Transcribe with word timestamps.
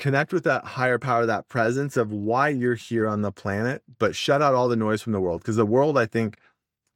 connect 0.00 0.32
with 0.32 0.44
that 0.44 0.64
higher 0.64 0.98
power, 0.98 1.26
that 1.26 1.48
presence 1.48 1.96
of 1.96 2.10
why 2.10 2.48
you're 2.48 2.74
here 2.74 3.06
on 3.06 3.20
the 3.20 3.30
planet, 3.30 3.82
but 3.98 4.16
shut 4.16 4.40
out 4.40 4.54
all 4.54 4.66
the 4.66 4.74
noise 4.74 5.02
from 5.02 5.12
the 5.12 5.20
world. 5.20 5.42
Because 5.42 5.56
the 5.56 5.66
world, 5.66 5.98
I 5.98 6.06
think, 6.06 6.38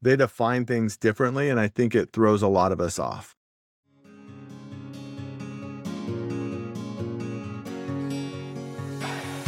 they 0.01 0.17
define 0.17 0.65
things 0.65 0.97
differently. 0.97 1.51
And 1.51 1.61
I 1.61 1.69
think 1.69 1.95
it 1.95 2.13
throws 2.13 2.41
a 2.41 2.49
lot 2.49 2.73
of 2.73 2.81
us 2.81 2.99
off. 2.99 3.37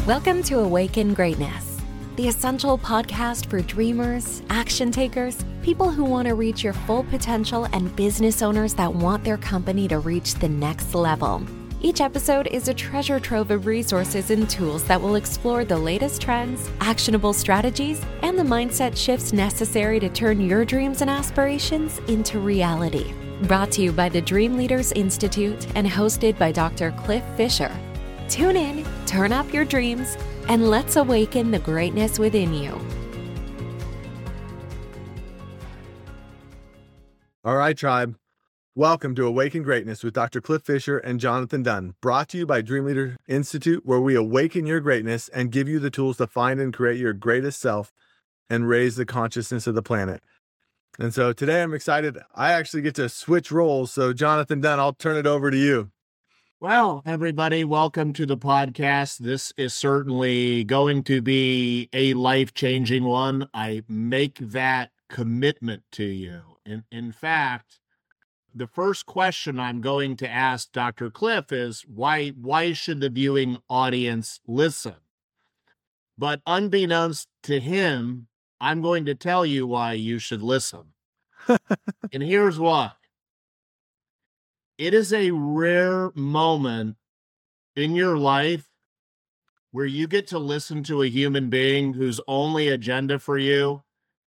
Welcome 0.07 0.43
to 0.45 0.61
Awaken 0.61 1.15
Greatness, 1.15 1.81
the 2.17 2.29
essential 2.29 2.79
podcast 2.79 3.47
for 3.47 3.61
dreamers, 3.61 4.43
action 4.51 4.93
takers, 4.93 5.45
people 5.63 5.91
who 5.91 6.05
want 6.05 6.29
to 6.29 6.35
reach 6.35 6.63
your 6.63 6.75
full 6.75 7.05
potential, 7.05 7.65
and 7.73 7.95
business 7.97 8.43
owners 8.43 8.75
that 8.75 8.95
want 8.95 9.25
their 9.25 9.39
company 9.39 9.89
to 9.89 9.99
reach 9.99 10.35
the 10.35 10.49
next 10.49 10.95
level. 10.95 11.45
Each 11.87 12.01
episode 12.01 12.49
is 12.49 12.67
a 12.67 12.75
treasure 12.75 13.21
trove 13.21 13.53
of 13.53 13.65
resources 13.65 14.33
and 14.33 14.51
tools 14.51 14.83
that 14.89 15.01
will 15.01 15.15
explore 15.15 15.65
the 15.65 15.79
latest 15.79 16.21
trends, 16.21 16.69
actionable 16.81 17.33
strategies, 17.33 18.05
and 18.23 18.37
the 18.37 18.43
mindset 18.43 18.97
shifts 18.97 19.33
necessary 19.33 20.01
to 20.01 20.09
turn 20.09 20.41
your 20.41 20.65
dreams 20.65 21.01
and 21.01 21.09
aspirations 21.09 22.01
into 22.09 22.41
reality. 22.41 23.15
Brought 23.43 23.71
to 23.71 23.83
you 23.83 23.93
by 23.93 24.09
the 24.09 24.21
Dream 24.21 24.57
Leaders 24.57 24.91
Institute 24.91 25.65
and 25.77 25.87
hosted 25.87 26.37
by 26.41 26.51
Dr. 26.51 26.91
Cliff 27.05 27.23
Fisher. 27.37 27.73
Tune 28.29 28.57
in, 28.57 28.85
turn 29.07 29.31
up 29.31 29.53
your 29.53 29.65
dreams, 29.65 30.19
and 30.49 30.69
let's 30.69 30.97
awaken 30.97 31.53
the 31.53 31.61
greatness 31.61 32.19
within 32.19 32.53
you. 32.53 32.77
All 37.45 37.55
right, 37.55 37.79
tribe. 37.79 38.17
Welcome 38.79 39.15
to 39.15 39.27
Awaken 39.27 39.63
Greatness 39.63 40.05
with 40.05 40.13
Dr. 40.13 40.43
Cliff 40.43 40.61
Fisher 40.61 40.99
and 40.99 41.19
Jonathan 41.19 41.63
Dunn, 41.63 41.95
brought 42.03 42.29
to 42.29 42.37
you 42.37 42.45
by 42.45 42.61
Dream 42.61 42.85
Leader 42.85 43.17
Institute, 43.27 43.87
where 43.87 44.03
we 44.03 44.15
awaken 44.15 44.67
your 44.67 44.81
greatness 44.81 45.31
and 45.31 45.51
give 45.51 45.67
you 45.67 45.79
the 45.79 45.89
tools 45.89 46.19
to 46.19 46.27
find 46.27 46.61
and 46.61 46.75
create 46.75 46.99
your 47.01 47.15
greatest 47.15 47.59
self 47.59 47.91
and 48.51 48.69
raise 48.69 48.97
the 48.97 49.07
consciousness 49.07 49.67
of 49.67 49.75
the 49.75 49.83
planet. 49.83 50.23
And 50.99 51.15
so 51.15 51.33
today 51.33 51.63
I'm 51.63 51.73
excited. 51.73 52.19
I 52.35 52.53
actually 52.53 52.83
get 52.83 52.95
to 52.97 53.09
switch 53.09 53.51
roles. 53.51 53.93
So, 53.93 54.13
Jonathan 54.13 54.61
Dunn, 54.61 54.79
I'll 54.79 54.93
turn 54.93 55.17
it 55.17 55.27
over 55.27 55.51
to 55.51 55.57
you. 55.57 55.91
Well, 56.61 57.03
everybody, 57.07 57.65
welcome 57.65 58.13
to 58.13 58.27
the 58.27 58.37
podcast. 58.37 59.17
This 59.17 59.55
is 59.57 59.73
certainly 59.73 60.65
going 60.65 61.03
to 61.05 61.23
be 61.23 61.89
a 61.95 62.13
life 62.13 62.53
changing 62.53 63.05
one. 63.05 63.49
I 63.55 63.85
make 63.89 64.37
that 64.37 64.91
commitment 65.09 65.85
to 65.93 66.05
you. 66.05 66.43
In, 66.67 66.85
in 66.93 67.11
fact, 67.11 67.79
the 68.57 68.67
first 68.67 69.05
question 69.05 69.61
I'm 69.61 69.83
going 69.83 70.17
to 70.17 70.29
ask 70.29 70.73
Dr. 70.73 71.11
Cliff 71.11 71.53
is 71.53 71.83
why 71.83 72.31
why 72.31 72.73
should 72.73 73.01
the 73.01 73.11
viewing 73.11 73.59
audience 73.69 74.41
listen? 74.47 74.95
But 76.17 76.41
unbeknownst 76.47 77.29
to 77.43 77.61
him, 77.61 78.29
I'm 78.59 78.81
going 78.81 79.05
to 79.05 79.15
tell 79.15 79.45
you 79.45 79.67
why 79.67 79.93
you 79.93 80.19
should 80.19 80.41
listen. 80.41 80.95
and 82.13 82.23
here's 82.23 82.59
why. 82.59 82.93
It 84.79 84.95
is 84.95 85.13
a 85.13 85.33
rare 85.33 86.11
moment 86.15 86.97
in 87.75 87.95
your 87.95 88.17
life 88.17 88.71
where 89.71 89.85
you 89.85 90.07
get 90.07 90.27
to 90.29 90.39
listen 90.39 90.83
to 90.85 91.03
a 91.03 91.09
human 91.09 91.51
being 91.51 91.93
whose 91.93 92.21
only 92.27 92.69
agenda 92.69 93.19
for 93.19 93.37
you 93.37 93.83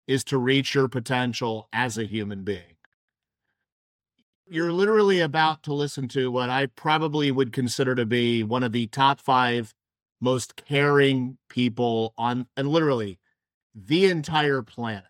is 0.08 0.24
to 0.26 0.38
reach 0.38 0.76
your 0.76 0.88
potential 0.88 1.68
as 1.74 1.98
a 1.98 2.04
human 2.04 2.44
being 2.44 2.69
you're 4.50 4.74
literally 4.74 5.20
about 5.20 5.64
to 5.64 5.74
listen 5.74 6.08
to 6.10 6.32
what 6.32 6.50
I 6.50 6.66
probably 6.68 7.32
would 7.32 7.54
consider 7.54 7.96
to 7.96 8.06
be 8.06 8.44
one 8.44 8.64
of 8.64 8.72
the 8.72 8.88
top 8.88 9.20
five 9.20 9.74
most 10.22 10.56
caring 10.56 11.38
people 11.50 12.14
on, 12.18 12.48
and 12.58 12.68
literally 12.68 13.20
the 13.74 14.06
entire 14.06 14.62
planet. 14.62 15.04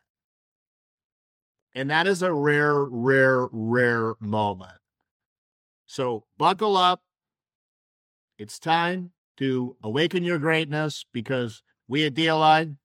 And 1.73 1.89
that 1.89 2.07
is 2.07 2.21
a 2.21 2.33
rare, 2.33 2.83
rare, 2.83 3.47
rare 3.51 4.15
moment. 4.19 4.77
So 5.87 6.25
buckle 6.37 6.77
up. 6.77 7.01
It's 8.37 8.59
time 8.59 9.11
to 9.37 9.75
awaken 9.83 10.23
your 10.23 10.37
greatness 10.37 11.05
because 11.13 11.63
we 11.87 12.05
at 12.05 12.13
DLI, 12.13 12.75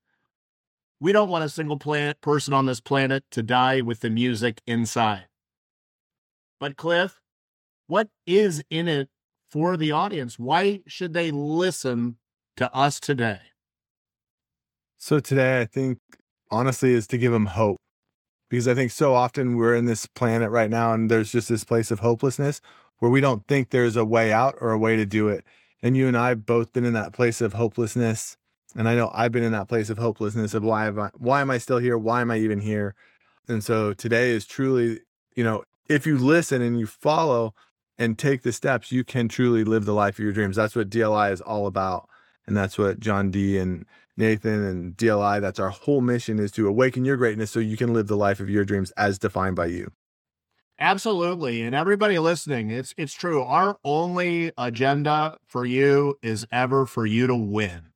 we 1.00 1.12
don't 1.12 1.28
want 1.28 1.44
a 1.44 1.48
single 1.48 1.78
planet 1.78 2.20
person 2.20 2.54
on 2.54 2.66
this 2.66 2.80
planet 2.80 3.24
to 3.32 3.42
die 3.42 3.80
with 3.80 4.00
the 4.00 4.10
music 4.10 4.62
inside. 4.66 5.26
But 6.60 6.76
Cliff, 6.76 7.20
what 7.86 8.08
is 8.26 8.62
in 8.70 8.88
it 8.88 9.08
for 9.46 9.76
the 9.76 9.92
audience? 9.92 10.38
Why 10.38 10.80
should 10.86 11.12
they 11.12 11.30
listen 11.30 12.16
to 12.56 12.72
us 12.74 13.00
today? 13.00 13.40
So 14.98 15.20
today, 15.20 15.60
I 15.60 15.66
think 15.66 15.98
honestly 16.50 16.92
is 16.92 17.06
to 17.08 17.18
give 17.18 17.32
them 17.32 17.46
hope 17.46 17.78
because 18.48 18.68
I 18.68 18.74
think 18.74 18.90
so 18.90 19.14
often 19.14 19.56
we're 19.56 19.74
in 19.74 19.86
this 19.86 20.06
planet 20.06 20.50
right 20.50 20.70
now 20.70 20.92
and 20.92 21.10
there's 21.10 21.32
just 21.32 21.48
this 21.48 21.64
place 21.64 21.90
of 21.90 22.00
hopelessness 22.00 22.60
where 22.98 23.10
we 23.10 23.20
don't 23.20 23.46
think 23.46 23.70
there's 23.70 23.96
a 23.96 24.04
way 24.04 24.32
out 24.32 24.54
or 24.60 24.70
a 24.70 24.78
way 24.78 24.96
to 24.96 25.04
do 25.04 25.28
it. 25.28 25.44
And 25.82 25.96
you 25.96 26.08
and 26.08 26.16
I 26.16 26.34
both 26.34 26.72
been 26.72 26.84
in 26.84 26.94
that 26.94 27.12
place 27.12 27.40
of 27.40 27.52
hopelessness. 27.52 28.36
And 28.76 28.88
I 28.88 28.94
know 28.94 29.10
I've 29.12 29.32
been 29.32 29.42
in 29.42 29.52
that 29.52 29.68
place 29.68 29.90
of 29.90 29.98
hopelessness 29.98 30.54
of 30.54 30.62
why 30.62 30.88
I, 30.88 31.10
why 31.18 31.40
am 31.40 31.50
I 31.50 31.58
still 31.58 31.78
here? 31.78 31.98
Why 31.98 32.20
am 32.20 32.30
I 32.30 32.38
even 32.38 32.60
here? 32.60 32.94
And 33.46 33.62
so 33.62 33.92
today 33.92 34.30
is 34.30 34.46
truly, 34.46 35.00
you 35.34 35.44
know, 35.44 35.64
if 35.88 36.06
you 36.06 36.18
listen 36.18 36.62
and 36.62 36.78
you 36.78 36.86
follow 36.86 37.54
and 37.98 38.18
take 38.18 38.42
the 38.42 38.52
steps, 38.52 38.90
you 38.90 39.04
can 39.04 39.28
truly 39.28 39.64
live 39.64 39.84
the 39.84 39.94
life 39.94 40.18
of 40.18 40.24
your 40.24 40.32
dreams. 40.32 40.56
That's 40.56 40.74
what 40.76 40.90
DLI 40.90 41.32
is 41.32 41.40
all 41.40 41.66
about. 41.66 42.08
And 42.46 42.56
that's 42.56 42.76
what 42.76 43.00
John 43.00 43.30
D 43.30 43.58
and 43.58 43.86
Nathan 44.16 44.64
and 44.64 44.96
DLI, 44.96 45.40
that's 45.40 45.58
our 45.58 45.70
whole 45.70 46.00
mission 46.00 46.38
is 46.38 46.52
to 46.52 46.68
awaken 46.68 47.04
your 47.04 47.16
greatness 47.16 47.50
so 47.50 47.60
you 47.60 47.76
can 47.76 47.92
live 47.92 48.06
the 48.06 48.16
life 48.16 48.40
of 48.40 48.48
your 48.48 48.64
dreams 48.64 48.92
as 48.96 49.18
defined 49.18 49.56
by 49.56 49.66
you. 49.66 49.90
Absolutely. 50.78 51.62
And 51.62 51.74
everybody 51.74 52.18
listening, 52.18 52.70
it's 52.70 52.94
it's 52.96 53.14
true. 53.14 53.42
Our 53.42 53.78
only 53.84 54.52
agenda 54.58 55.38
for 55.46 55.64
you 55.64 56.18
is 56.22 56.46
ever 56.50 56.84
for 56.86 57.06
you 57.06 57.26
to 57.26 57.34
win. 57.34 57.90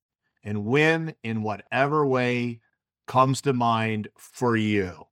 And 0.44 0.65
win 0.65 1.15
in 1.22 1.43
whatever 1.43 2.06
way 2.06 2.60
comes 3.06 3.41
to 3.43 3.53
mind 3.53 4.09
for 4.16 4.56
you. 4.56 5.06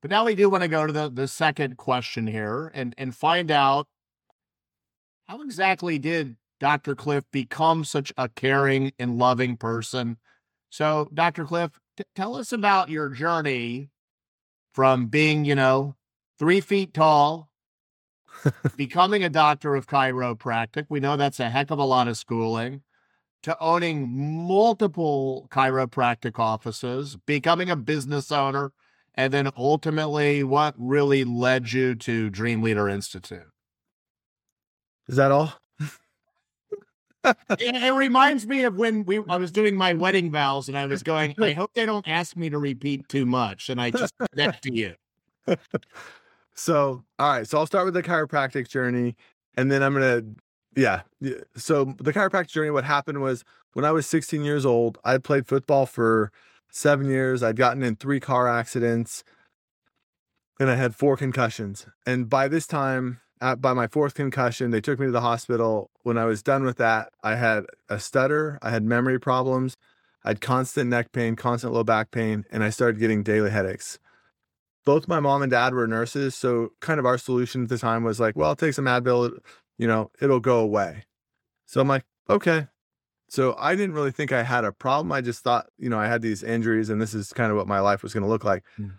But 0.00 0.10
now 0.10 0.24
we 0.24 0.34
do 0.34 0.48
want 0.48 0.62
to 0.62 0.68
go 0.68 0.86
to 0.86 0.92
the, 0.92 1.10
the 1.10 1.26
second 1.28 1.76
question 1.76 2.26
here 2.26 2.70
and, 2.72 2.94
and 2.96 3.14
find 3.14 3.50
out 3.50 3.88
how 5.26 5.42
exactly 5.42 5.98
did 5.98 6.36
Dr. 6.60 6.94
Cliff 6.94 7.24
become 7.32 7.84
such 7.84 8.12
a 8.16 8.28
caring 8.28 8.92
and 8.98 9.18
loving 9.18 9.56
person? 9.56 10.18
So, 10.70 11.08
Dr. 11.12 11.44
Cliff, 11.44 11.72
t- 11.96 12.04
tell 12.14 12.36
us 12.36 12.52
about 12.52 12.90
your 12.90 13.08
journey 13.08 13.90
from 14.72 15.06
being, 15.06 15.44
you 15.44 15.54
know, 15.54 15.96
three 16.38 16.60
feet 16.60 16.94
tall, 16.94 17.50
becoming 18.76 19.24
a 19.24 19.28
doctor 19.28 19.74
of 19.74 19.88
chiropractic. 19.88 20.86
We 20.88 21.00
know 21.00 21.16
that's 21.16 21.40
a 21.40 21.50
heck 21.50 21.70
of 21.70 21.78
a 21.78 21.84
lot 21.84 22.08
of 22.08 22.16
schooling. 22.16 22.82
To 23.44 23.56
owning 23.60 24.08
multiple 24.08 25.48
chiropractic 25.50 26.38
offices, 26.38 27.16
becoming 27.24 27.70
a 27.70 27.76
business 27.76 28.32
owner, 28.32 28.72
and 29.18 29.32
then 29.32 29.50
ultimately 29.56 30.44
what 30.44 30.74
really 30.78 31.24
led 31.24 31.72
you 31.72 31.96
to 31.96 32.30
Dream 32.30 32.62
Leader 32.62 32.88
Institute. 32.88 33.48
Is 35.08 35.16
that 35.16 35.32
all? 35.32 35.54
it, 37.24 37.36
it, 37.60 37.92
reminds 37.92 38.46
me 38.46 38.62
of 38.62 38.76
when 38.76 39.04
we 39.04 39.20
I 39.28 39.36
was 39.36 39.50
doing 39.50 39.74
my 39.74 39.92
wedding 39.92 40.30
vows 40.30 40.68
and 40.68 40.78
I 40.78 40.86
was 40.86 41.02
going, 41.02 41.34
I 41.42 41.52
hope 41.52 41.74
they 41.74 41.84
don't 41.84 42.06
ask 42.06 42.36
me 42.36 42.48
to 42.48 42.58
repeat 42.58 43.08
too 43.08 43.26
much. 43.26 43.68
And 43.68 43.80
I 43.80 43.90
just 43.90 44.14
that 44.34 44.62
to 44.62 44.72
you. 44.72 44.94
So, 46.54 47.04
all 47.20 47.30
right. 47.30 47.46
So 47.46 47.58
I'll 47.58 47.66
start 47.66 47.84
with 47.84 47.94
the 47.94 48.02
chiropractic 48.02 48.68
journey 48.68 49.14
and 49.56 49.70
then 49.70 49.82
I'm 49.82 49.94
gonna 49.94 50.22
yeah. 50.76 51.02
So 51.56 51.94
the 51.98 52.12
chiropractic 52.12 52.48
journey, 52.48 52.70
what 52.70 52.84
happened 52.84 53.20
was 53.20 53.44
when 53.74 53.84
I 53.84 53.92
was 53.92 54.06
16 54.06 54.42
years 54.42 54.66
old, 54.66 54.98
I 55.04 55.18
played 55.18 55.46
football 55.46 55.86
for 55.86 56.32
seven 56.70 57.08
years. 57.08 57.42
I'd 57.42 57.56
gotten 57.56 57.82
in 57.82 57.96
three 57.96 58.20
car 58.20 58.48
accidents 58.48 59.24
and 60.60 60.70
I 60.70 60.74
had 60.74 60.94
four 60.94 61.16
concussions. 61.16 61.86
And 62.06 62.28
by 62.28 62.48
this 62.48 62.66
time, 62.66 63.20
at, 63.40 63.60
by 63.60 63.72
my 63.72 63.86
fourth 63.86 64.14
concussion, 64.14 64.70
they 64.70 64.80
took 64.80 64.98
me 64.98 65.06
to 65.06 65.12
the 65.12 65.20
hospital. 65.20 65.90
When 66.02 66.18
I 66.18 66.24
was 66.24 66.42
done 66.42 66.64
with 66.64 66.76
that, 66.78 67.10
I 67.22 67.36
had 67.36 67.64
a 67.88 68.00
stutter, 68.00 68.58
I 68.62 68.70
had 68.70 68.82
memory 68.82 69.20
problems, 69.20 69.76
I 70.24 70.30
had 70.30 70.40
constant 70.40 70.90
neck 70.90 71.12
pain, 71.12 71.36
constant 71.36 71.72
low 71.72 71.84
back 71.84 72.10
pain, 72.10 72.44
and 72.50 72.64
I 72.64 72.70
started 72.70 72.98
getting 72.98 73.22
daily 73.22 73.50
headaches. 73.50 73.98
Both 74.84 75.06
my 75.06 75.20
mom 75.20 75.42
and 75.42 75.50
dad 75.50 75.74
were 75.74 75.86
nurses, 75.86 76.34
so 76.34 76.70
kind 76.80 76.98
of 76.98 77.06
our 77.06 77.18
solution 77.18 77.64
at 77.64 77.68
the 77.68 77.78
time 77.78 78.04
was 78.04 78.18
like, 78.18 78.36
well, 78.36 78.48
I'll 78.48 78.56
take 78.56 78.74
some 78.74 78.86
Advil, 78.86 79.38
you 79.76 79.86
know, 79.86 80.10
it'll 80.20 80.40
go 80.40 80.58
away. 80.58 81.04
So 81.66 81.80
I'm 81.80 81.88
like, 81.88 82.04
okay, 82.28 82.66
so 83.28 83.54
I 83.58 83.74
didn't 83.74 83.94
really 83.94 84.10
think 84.10 84.32
I 84.32 84.42
had 84.42 84.64
a 84.64 84.72
problem. 84.72 85.12
I 85.12 85.20
just 85.20 85.44
thought, 85.44 85.66
you 85.78 85.90
know, 85.90 85.98
I 85.98 86.06
had 86.06 86.22
these 86.22 86.42
injuries 86.42 86.88
and 86.88 87.00
this 87.00 87.12
is 87.12 87.32
kind 87.32 87.50
of 87.50 87.56
what 87.56 87.68
my 87.68 87.80
life 87.80 88.02
was 88.02 88.14
going 88.14 88.22
to 88.22 88.28
look 88.28 88.44
like. 88.44 88.64
Mm. 88.78 88.94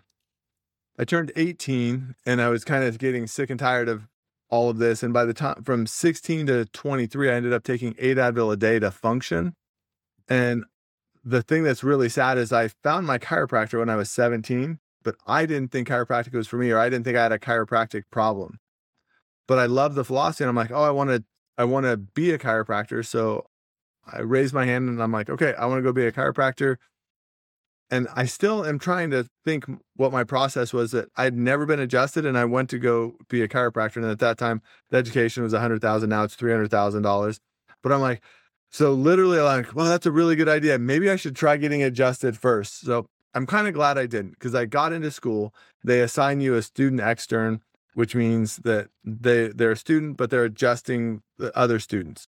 I 0.98 1.04
turned 1.04 1.32
18 1.34 2.14
and 2.24 2.40
I 2.40 2.48
was 2.48 2.64
kind 2.64 2.84
of 2.84 2.98
getting 2.98 3.26
sick 3.26 3.50
and 3.50 3.58
tired 3.58 3.88
of 3.88 4.06
all 4.48 4.70
of 4.70 4.78
this. 4.78 5.02
And 5.02 5.12
by 5.12 5.24
the 5.24 5.34
time 5.34 5.62
from 5.64 5.86
16 5.86 6.46
to 6.46 6.64
23, 6.66 7.30
I 7.30 7.34
ended 7.34 7.52
up 7.52 7.64
taking 7.64 7.94
eight 7.98 8.18
Advil 8.18 8.52
a 8.52 8.56
day 8.56 8.78
to 8.78 8.90
function. 8.90 9.54
And 10.28 10.64
the 11.24 11.42
thing 11.42 11.64
that's 11.64 11.82
really 11.82 12.08
sad 12.08 12.38
is 12.38 12.52
I 12.52 12.68
found 12.68 13.06
my 13.06 13.18
chiropractor 13.18 13.80
when 13.80 13.90
I 13.90 13.96
was 13.96 14.10
17, 14.10 14.78
but 15.02 15.16
I 15.26 15.44
didn't 15.44 15.72
think 15.72 15.88
chiropractic 15.88 16.34
was 16.34 16.46
for 16.46 16.56
me, 16.56 16.70
or 16.70 16.78
I 16.78 16.88
didn't 16.88 17.04
think 17.04 17.16
I 17.16 17.22
had 17.24 17.32
a 17.32 17.38
chiropractic 17.38 18.04
problem. 18.10 18.58
But 19.48 19.58
I 19.58 19.66
love 19.66 19.96
the 19.96 20.04
philosophy, 20.04 20.44
and 20.44 20.48
I'm 20.48 20.56
like, 20.56 20.70
oh, 20.70 20.82
I 20.82 20.90
want 20.90 21.10
to, 21.10 21.24
I 21.58 21.64
want 21.64 21.86
to 21.86 21.96
be 21.96 22.30
a 22.30 22.38
chiropractor. 22.38 23.04
So 23.04 23.46
I 24.06 24.20
raised 24.20 24.54
my 24.54 24.64
hand, 24.64 24.88
and 24.88 25.02
I'm 25.02 25.12
like, 25.12 25.30
okay, 25.30 25.54
I 25.54 25.66
want 25.66 25.78
to 25.78 25.82
go 25.82 25.92
be 25.92 26.06
a 26.06 26.12
chiropractor. 26.12 26.76
And 27.92 28.06
I 28.14 28.24
still 28.24 28.64
am 28.64 28.78
trying 28.78 29.10
to 29.10 29.26
think 29.44 29.64
what 29.96 30.12
my 30.12 30.22
process 30.22 30.72
was 30.72 30.92
that 30.92 31.08
I'd 31.16 31.36
never 31.36 31.66
been 31.66 31.80
adjusted, 31.80 32.24
and 32.24 32.38
I 32.38 32.44
went 32.44 32.70
to 32.70 32.78
go 32.78 33.16
be 33.28 33.42
a 33.42 33.48
chiropractor. 33.48 33.96
And 33.96 34.06
at 34.06 34.20
that 34.20 34.38
time, 34.38 34.62
the 34.90 34.96
education 34.96 35.42
was 35.42 35.52
a 35.52 35.60
hundred 35.60 35.80
thousand. 35.82 36.10
Now 36.10 36.22
it's 36.22 36.36
three 36.36 36.52
hundred 36.52 36.70
thousand 36.70 37.02
dollars. 37.02 37.40
But 37.82 37.92
I'm 37.92 38.00
like, 38.00 38.22
so 38.70 38.92
literally, 38.92 39.40
like, 39.40 39.74
well, 39.74 39.86
that's 39.86 40.06
a 40.06 40.12
really 40.12 40.36
good 40.36 40.48
idea. 40.48 40.78
Maybe 40.78 41.10
I 41.10 41.16
should 41.16 41.34
try 41.34 41.56
getting 41.56 41.82
adjusted 41.82 42.38
first. 42.38 42.80
So 42.80 43.06
I'm 43.34 43.46
kind 43.46 43.66
of 43.66 43.74
glad 43.74 43.98
I 43.98 44.06
didn't 44.06 44.32
because 44.32 44.54
I 44.54 44.66
got 44.66 44.92
into 44.92 45.10
school. 45.10 45.52
They 45.82 46.00
assign 46.00 46.40
you 46.40 46.54
a 46.54 46.62
student 46.62 47.00
extern, 47.00 47.60
which 47.94 48.14
means 48.14 48.58
that 48.58 48.88
they 49.04 49.48
they're 49.48 49.72
a 49.72 49.76
student, 49.76 50.16
but 50.16 50.30
they're 50.30 50.44
adjusting 50.44 51.22
the 51.38 51.56
other 51.56 51.80
students. 51.80 52.28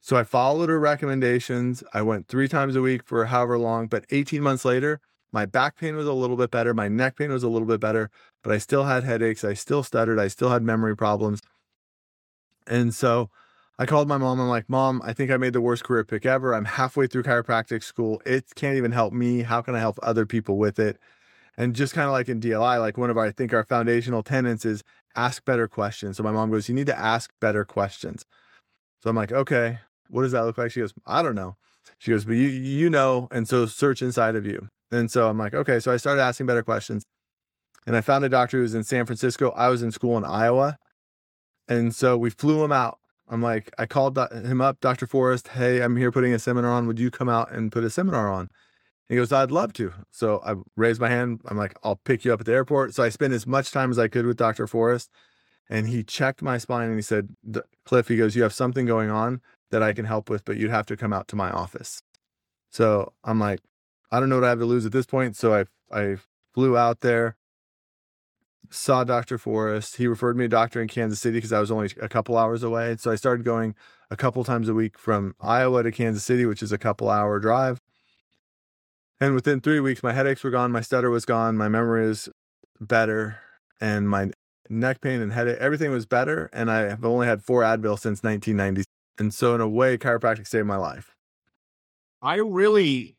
So 0.00 0.16
I 0.16 0.24
followed 0.24 0.70
her 0.70 0.80
recommendations. 0.80 1.84
I 1.92 2.02
went 2.02 2.26
three 2.26 2.48
times 2.48 2.74
a 2.74 2.80
week 2.80 3.04
for 3.04 3.26
however 3.26 3.58
long, 3.58 3.86
but 3.86 4.06
18 4.10 4.42
months 4.42 4.64
later, 4.64 5.00
my 5.32 5.46
back 5.46 5.76
pain 5.76 5.94
was 5.94 6.06
a 6.06 6.12
little 6.12 6.36
bit 6.36 6.50
better. 6.50 6.74
My 6.74 6.88
neck 6.88 7.16
pain 7.16 7.30
was 7.30 7.42
a 7.42 7.48
little 7.48 7.68
bit 7.68 7.80
better, 7.80 8.10
but 8.42 8.52
I 8.52 8.58
still 8.58 8.84
had 8.84 9.04
headaches. 9.04 9.44
I 9.44 9.54
still 9.54 9.82
stuttered. 9.82 10.18
I 10.18 10.28
still 10.28 10.48
had 10.48 10.62
memory 10.62 10.96
problems. 10.96 11.40
And 12.66 12.94
so 12.94 13.30
I 13.78 13.86
called 13.86 14.08
my 14.08 14.18
mom. 14.18 14.40
I'm 14.40 14.48
like, 14.48 14.68
Mom, 14.68 15.00
I 15.04 15.12
think 15.12 15.30
I 15.30 15.36
made 15.36 15.52
the 15.52 15.60
worst 15.60 15.84
career 15.84 16.04
pick 16.04 16.26
ever. 16.26 16.54
I'm 16.54 16.64
halfway 16.64 17.06
through 17.06 17.22
chiropractic 17.22 17.82
school. 17.82 18.20
It 18.26 18.54
can't 18.54 18.76
even 18.76 18.92
help 18.92 19.12
me. 19.12 19.42
How 19.42 19.62
can 19.62 19.74
I 19.74 19.78
help 19.78 19.98
other 20.02 20.26
people 20.26 20.58
with 20.58 20.78
it? 20.78 20.98
And 21.56 21.74
just 21.74 21.94
kind 21.94 22.06
of 22.06 22.12
like 22.12 22.28
in 22.28 22.40
DLI, 22.40 22.78
like 22.80 22.98
one 22.98 23.10
of 23.10 23.18
our, 23.18 23.26
I 23.26 23.32
think 23.32 23.52
our 23.52 23.64
foundational 23.64 24.22
tenets 24.22 24.64
is 24.64 24.82
ask 25.14 25.44
better 25.44 25.68
questions. 25.68 26.16
So 26.16 26.22
my 26.22 26.32
mom 26.32 26.50
goes, 26.50 26.68
You 26.68 26.74
need 26.74 26.86
to 26.86 26.98
ask 26.98 27.32
better 27.40 27.64
questions. 27.64 28.24
So 29.02 29.10
I'm 29.10 29.16
like, 29.16 29.32
Okay, 29.32 29.78
what 30.10 30.22
does 30.22 30.32
that 30.32 30.42
look 30.42 30.58
like? 30.58 30.72
She 30.72 30.80
goes, 30.80 30.92
I 31.06 31.22
don't 31.22 31.34
know. 31.34 31.56
She 31.98 32.10
goes, 32.10 32.24
But 32.24 32.34
you, 32.34 32.48
you 32.48 32.90
know. 32.90 33.28
And 33.30 33.48
so 33.48 33.66
search 33.66 34.02
inside 34.02 34.36
of 34.36 34.46
you. 34.46 34.68
And 34.90 35.10
so 35.10 35.28
I'm 35.28 35.38
like, 35.38 35.54
Okay. 35.54 35.80
So 35.80 35.92
I 35.92 35.96
started 35.96 36.22
asking 36.22 36.46
better 36.46 36.62
questions. 36.62 37.04
And 37.86 37.96
I 37.96 38.02
found 38.02 38.24
a 38.24 38.28
doctor 38.28 38.58
who 38.58 38.62
was 38.62 38.74
in 38.74 38.84
San 38.84 39.06
Francisco. 39.06 39.50
I 39.50 39.68
was 39.68 39.82
in 39.82 39.90
school 39.90 40.18
in 40.18 40.24
Iowa. 40.24 40.76
And 41.66 41.94
so 41.94 42.16
we 42.18 42.30
flew 42.30 42.62
him 42.62 42.72
out 42.72 43.00
I'm 43.30 43.40
like, 43.40 43.72
I 43.78 43.86
called 43.86 44.18
him 44.18 44.60
up, 44.60 44.80
Dr. 44.80 45.06
Forrest. 45.06 45.48
Hey, 45.48 45.80
I'm 45.80 45.96
here 45.96 46.10
putting 46.10 46.34
a 46.34 46.38
seminar 46.38 46.72
on. 46.72 46.88
Would 46.88 46.98
you 46.98 47.12
come 47.12 47.28
out 47.28 47.52
and 47.52 47.70
put 47.70 47.84
a 47.84 47.90
seminar 47.90 48.28
on? 48.28 48.50
He 49.08 49.14
goes, 49.14 49.32
I'd 49.32 49.52
love 49.52 49.72
to. 49.74 49.92
So 50.10 50.40
I 50.44 50.54
raised 50.76 51.00
my 51.00 51.08
hand. 51.08 51.40
I'm 51.46 51.56
like, 51.56 51.76
I'll 51.84 52.00
pick 52.04 52.24
you 52.24 52.32
up 52.32 52.40
at 52.40 52.46
the 52.46 52.52
airport. 52.52 52.94
So 52.94 53.04
I 53.04 53.08
spent 53.08 53.32
as 53.32 53.46
much 53.46 53.70
time 53.70 53.92
as 53.92 54.00
I 54.00 54.08
could 54.08 54.26
with 54.26 54.36
Dr. 54.36 54.66
Forrest. 54.66 55.10
And 55.68 55.86
he 55.86 56.02
checked 56.02 56.42
my 56.42 56.58
spine 56.58 56.88
and 56.88 56.96
he 56.96 57.02
said, 57.02 57.28
Cliff, 57.84 58.08
he 58.08 58.16
goes, 58.16 58.34
You 58.34 58.42
have 58.42 58.52
something 58.52 58.84
going 58.86 59.10
on 59.10 59.40
that 59.70 59.82
I 59.82 59.92
can 59.92 60.04
help 60.04 60.28
with, 60.28 60.44
but 60.44 60.56
you'd 60.56 60.70
have 60.70 60.86
to 60.86 60.96
come 60.96 61.12
out 61.12 61.28
to 61.28 61.36
my 61.36 61.50
office. 61.50 62.02
So 62.70 63.12
I'm 63.24 63.38
like, 63.38 63.60
I 64.10 64.20
don't 64.20 64.28
know 64.28 64.36
what 64.36 64.44
I 64.44 64.50
have 64.50 64.58
to 64.58 64.64
lose 64.64 64.86
at 64.86 64.92
this 64.92 65.06
point. 65.06 65.36
So 65.36 65.54
I 65.54 65.64
I 65.92 66.16
flew 66.54 66.76
out 66.76 67.00
there 67.00 67.36
saw 68.70 69.04
Dr. 69.04 69.36
Forrest. 69.36 69.96
He 69.96 70.06
referred 70.06 70.36
me 70.36 70.42
to 70.42 70.46
a 70.46 70.48
doctor 70.48 70.80
in 70.80 70.88
Kansas 70.88 71.20
City 71.20 71.38
because 71.38 71.52
I 71.52 71.60
was 71.60 71.70
only 71.70 71.90
a 72.00 72.08
couple 72.08 72.38
hours 72.38 72.62
away. 72.62 72.96
So 72.98 73.10
I 73.10 73.16
started 73.16 73.44
going 73.44 73.74
a 74.10 74.16
couple 74.16 74.42
times 74.44 74.68
a 74.68 74.74
week 74.74 74.98
from 74.98 75.34
Iowa 75.40 75.82
to 75.82 75.90
Kansas 75.90 76.24
City, 76.24 76.46
which 76.46 76.62
is 76.62 76.72
a 76.72 76.78
couple 76.78 77.10
hour 77.10 77.38
drive. 77.38 77.80
And 79.20 79.34
within 79.34 79.60
three 79.60 79.80
weeks, 79.80 80.02
my 80.02 80.12
headaches 80.12 80.42
were 80.42 80.50
gone, 80.50 80.72
my 80.72 80.80
stutter 80.80 81.10
was 81.10 81.26
gone, 81.26 81.56
my 81.56 81.68
memory 81.68 82.06
is 82.06 82.28
better, 82.80 83.38
and 83.80 84.08
my 84.08 84.30
neck 84.70 85.02
pain 85.02 85.20
and 85.20 85.32
headache, 85.32 85.58
everything 85.58 85.90
was 85.90 86.06
better. 86.06 86.48
And 86.52 86.70
I 86.70 86.88
have 86.88 87.04
only 87.04 87.26
had 87.26 87.42
four 87.42 87.62
Advil 87.62 87.98
since 87.98 88.22
1990. 88.22 88.84
And 89.20 89.34
so, 89.34 89.54
in 89.54 89.60
a 89.60 89.68
way, 89.68 89.98
chiropractic 89.98 90.46
saved 90.48 90.66
my 90.66 90.78
life. 90.78 91.14
I 92.22 92.36
really 92.36 93.16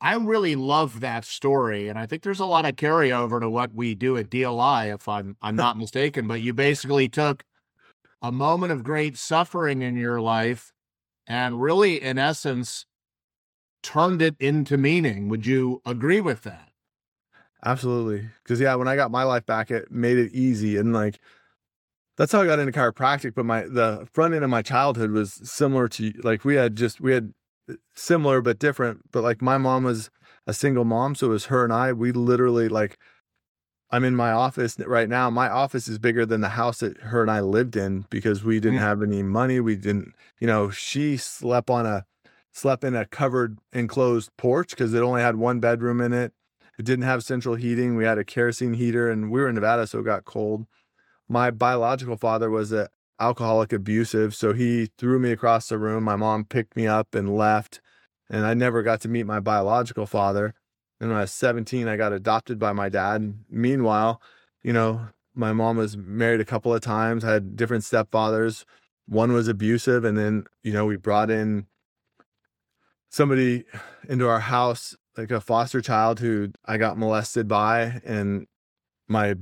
I 0.00 0.14
really 0.16 0.56
love 0.56 1.00
that 1.00 1.24
story, 1.24 1.88
and 1.88 1.98
I 1.98 2.06
think 2.06 2.22
there's 2.22 2.40
a 2.40 2.46
lot 2.46 2.64
of 2.64 2.76
carryover 2.76 3.40
to 3.40 3.50
what 3.50 3.74
we 3.74 3.94
do 3.94 4.16
at 4.16 4.30
DLI, 4.30 4.94
if 4.94 5.06
I'm 5.06 5.36
I'm 5.42 5.54
not 5.54 5.76
mistaken. 5.78 6.26
But 6.26 6.40
you 6.40 6.54
basically 6.54 7.10
took 7.10 7.44
a 8.22 8.32
moment 8.32 8.72
of 8.72 8.84
great 8.84 9.18
suffering 9.18 9.82
in 9.82 9.96
your 9.96 10.20
life, 10.20 10.72
and 11.26 11.60
really, 11.60 12.02
in 12.02 12.18
essence, 12.18 12.86
turned 13.82 14.22
it 14.22 14.36
into 14.40 14.78
meaning. 14.78 15.28
Would 15.28 15.46
you 15.46 15.82
agree 15.84 16.22
with 16.22 16.42
that? 16.42 16.70
Absolutely, 17.64 18.28
because 18.42 18.60
yeah, 18.60 18.74
when 18.76 18.88
I 18.88 18.96
got 18.96 19.10
my 19.10 19.24
life 19.24 19.44
back, 19.44 19.70
it 19.70 19.90
made 19.90 20.16
it 20.16 20.32
easy, 20.32 20.76
and 20.76 20.92
like 20.92 21.18
that's 22.18 22.32
how 22.32 22.42
I 22.42 22.46
got 22.46 22.58
into 22.58 22.72
chiropractic. 22.72 23.34
But 23.34 23.46
my 23.46 23.62
the 23.62 24.06
front 24.12 24.34
end 24.34 24.44
of 24.44 24.50
my 24.50 24.62
childhood 24.62 25.12
was 25.12 25.32
similar 25.44 25.88
to 25.88 26.12
like 26.22 26.44
we 26.44 26.56
had 26.56 26.76
just 26.76 27.00
we 27.00 27.12
had 27.12 27.32
uh, 27.70 27.74
similar 27.94 28.42
but 28.42 28.58
different. 28.58 29.10
But 29.10 29.22
like 29.22 29.40
my 29.40 29.56
mom 29.56 29.84
was 29.84 30.10
a 30.46 30.52
single 30.52 30.84
mom, 30.84 31.14
so 31.14 31.28
it 31.28 31.30
was 31.30 31.46
her 31.46 31.64
and 31.64 31.72
I. 31.72 31.92
We 31.92 32.12
literally 32.12 32.68
like 32.68 32.98
I'm 33.90 34.04
in 34.04 34.16
my 34.16 34.32
office 34.32 34.78
right 34.78 35.08
now. 35.08 35.30
My 35.30 35.48
office 35.48 35.88
is 35.88 35.98
bigger 35.98 36.26
than 36.26 36.42
the 36.42 36.50
house 36.50 36.80
that 36.80 36.98
her 36.98 37.22
and 37.22 37.30
I 37.30 37.40
lived 37.40 37.76
in 37.76 38.04
because 38.10 38.44
we 38.44 38.60
didn't 38.60 38.78
mm. 38.78 38.82
have 38.82 39.02
any 39.02 39.22
money. 39.22 39.60
We 39.60 39.76
didn't, 39.76 40.12
you 40.40 40.46
know, 40.46 40.70
she 40.70 41.16
slept 41.16 41.70
on 41.70 41.86
a 41.86 42.04
slept 42.52 42.84
in 42.84 42.96
a 42.96 43.06
covered 43.06 43.58
enclosed 43.72 44.30
porch 44.36 44.70
because 44.70 44.92
it 44.92 45.02
only 45.02 45.22
had 45.22 45.36
one 45.36 45.60
bedroom 45.60 46.00
in 46.00 46.12
it. 46.12 46.32
It 46.78 46.84
didn't 46.84 47.04
have 47.04 47.24
central 47.24 47.54
heating. 47.54 47.96
We 47.96 48.04
had 48.04 48.18
a 48.18 48.24
kerosene 48.24 48.74
heater 48.74 49.10
and 49.10 49.30
we 49.30 49.40
were 49.40 49.48
in 49.48 49.54
Nevada, 49.54 49.86
so 49.86 50.00
it 50.00 50.04
got 50.04 50.24
cold. 50.24 50.66
My 51.28 51.50
biological 51.50 52.16
father 52.16 52.50
was 52.50 52.72
a 52.72 52.88
alcoholic 53.20 53.72
abusive. 53.72 54.34
So 54.34 54.52
he 54.52 54.90
threw 54.98 55.18
me 55.18 55.32
across 55.32 55.68
the 55.68 55.78
room. 55.78 56.04
My 56.04 56.16
mom 56.16 56.44
picked 56.44 56.76
me 56.76 56.86
up 56.86 57.14
and 57.14 57.36
left. 57.36 57.80
And 58.30 58.44
I 58.44 58.54
never 58.54 58.82
got 58.82 59.00
to 59.02 59.08
meet 59.08 59.24
my 59.24 59.40
biological 59.40 60.06
father. 60.06 60.54
And 61.00 61.10
when 61.10 61.18
I 61.18 61.22
was 61.22 61.32
17, 61.32 61.88
I 61.88 61.96
got 61.96 62.12
adopted 62.12 62.58
by 62.58 62.72
my 62.72 62.88
dad. 62.88 63.34
Meanwhile, 63.48 64.20
you 64.62 64.72
know, 64.72 65.08
my 65.34 65.52
mom 65.52 65.76
was 65.76 65.96
married 65.96 66.40
a 66.40 66.44
couple 66.44 66.74
of 66.74 66.80
times, 66.80 67.22
had 67.22 67.56
different 67.56 67.84
stepfathers. 67.84 68.64
One 69.06 69.32
was 69.32 69.48
abusive. 69.48 70.04
And 70.04 70.18
then, 70.18 70.44
you 70.62 70.72
know, 70.72 70.84
we 70.84 70.96
brought 70.96 71.30
in 71.30 71.66
somebody 73.08 73.64
into 74.08 74.28
our 74.28 74.40
house, 74.40 74.96
like 75.16 75.30
a 75.30 75.40
foster 75.40 75.80
child 75.80 76.20
who 76.20 76.50
I 76.64 76.76
got 76.76 76.98
molested 76.98 77.48
by. 77.48 78.00
And 78.04 78.46
my 79.08 79.36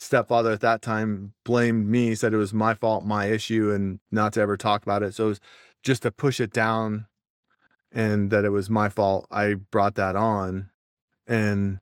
stepfather 0.00 0.50
at 0.50 0.60
that 0.60 0.80
time 0.80 1.34
blamed 1.44 1.86
me, 1.86 2.14
said 2.14 2.32
it 2.32 2.38
was 2.38 2.54
my 2.54 2.72
fault, 2.72 3.04
my 3.04 3.26
issue, 3.26 3.70
and 3.70 4.00
not 4.10 4.32
to 4.32 4.40
ever 4.40 4.56
talk 4.56 4.82
about 4.82 5.02
it. 5.02 5.14
So 5.14 5.26
it 5.26 5.28
was 5.28 5.40
just 5.82 6.02
to 6.02 6.10
push 6.10 6.40
it 6.40 6.52
down 6.52 7.06
and 7.92 8.30
that 8.30 8.46
it 8.46 8.48
was 8.48 8.70
my 8.70 8.88
fault. 8.88 9.26
I 9.30 9.54
brought 9.54 9.96
that 9.96 10.16
on. 10.16 10.70
And 11.26 11.80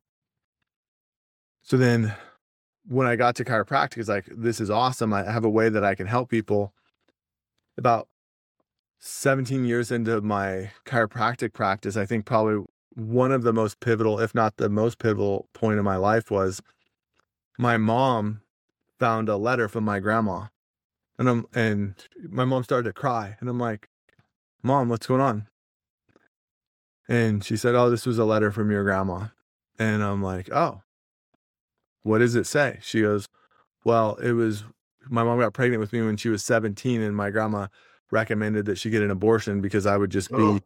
so 1.63 1.77
then 1.77 2.15
when 2.85 3.07
I 3.07 3.15
got 3.15 3.37
to 3.37 3.45
chiropractic, 3.45 3.99
it's 3.99 4.09
like, 4.09 4.29
this 4.29 4.61
is 4.61 4.69
awesome. 4.69 5.13
I 5.13 5.31
have 5.31 5.45
a 5.45 5.51
way 5.51 5.69
that 5.69 5.85
I 5.85 5.95
can 5.95 6.09
help 6.09 6.29
people. 6.29 6.73
About 7.77 8.09
17 8.99 9.65
years 9.65 9.93
into 9.93 10.21
my 10.21 10.73
chiropractic 10.85 11.53
practice, 11.53 11.97
I 11.97 12.05
think 12.05 12.27
probably 12.27 12.65
one 12.97 13.31
of 13.31 13.45
the 13.45 13.53
most 13.53 13.79
pivotal, 13.79 14.19
if 14.19 14.35
not 14.35 14.57
the 14.57 14.69
most 14.69 14.99
pivotal 14.99 15.49
point 15.55 15.79
in 15.79 15.85
my 15.85 15.97
life 15.97 16.33
was 16.33 16.61
my 17.59 17.77
mom 17.77 18.41
found 18.99 19.29
a 19.29 19.37
letter 19.37 19.69
from 19.69 19.85
my 19.85 19.99
grandma 19.99 20.47
and 21.19 21.29
I'm 21.29 21.47
and 21.53 21.95
my 22.29 22.45
mom 22.45 22.63
started 22.63 22.89
to 22.89 22.93
cry 22.93 23.37
and 23.41 23.49
I'm 23.49 23.59
like, 23.59 23.89
"Mom, 24.63 24.89
what's 24.89 25.07
going 25.07 25.21
on?" 25.21 25.49
And 27.09 27.45
she 27.45 27.57
said, 27.57 27.75
"Oh, 27.75 27.91
this 27.91 28.07
was 28.07 28.19
a 28.19 28.25
letter 28.25 28.53
from 28.53 28.71
your 28.71 28.85
grandma." 28.85 29.29
And 29.79 30.03
I'm 30.03 30.23
like, 30.23 30.51
"Oh. 30.53 30.83
What 32.03 32.19
does 32.19 32.37
it 32.37 32.47
say?" 32.47 32.79
She 32.83 33.03
goes, 33.03 33.29
"Well, 33.85 34.15
it 34.17 34.33
was 34.33 34.65
my 35.09 35.25
mom 35.25 35.41
got 35.41 35.55
pregnant 35.55 35.81
with 35.81 35.93
me 35.93 36.03
when 36.03 36.17
she 36.17 36.29
was 36.29 36.45
17 36.45 37.01
and 37.01 37.17
my 37.17 37.31
grandma 37.31 37.67
recommended 38.11 38.67
that 38.67 38.79
she 38.79 38.91
get 38.91 39.03
an 39.03 39.11
abortion 39.11 39.61
because 39.61 39.87
I 39.87 39.97
would 39.97 40.11
just 40.11 40.31
be 40.31 40.37
oh. 40.39 40.61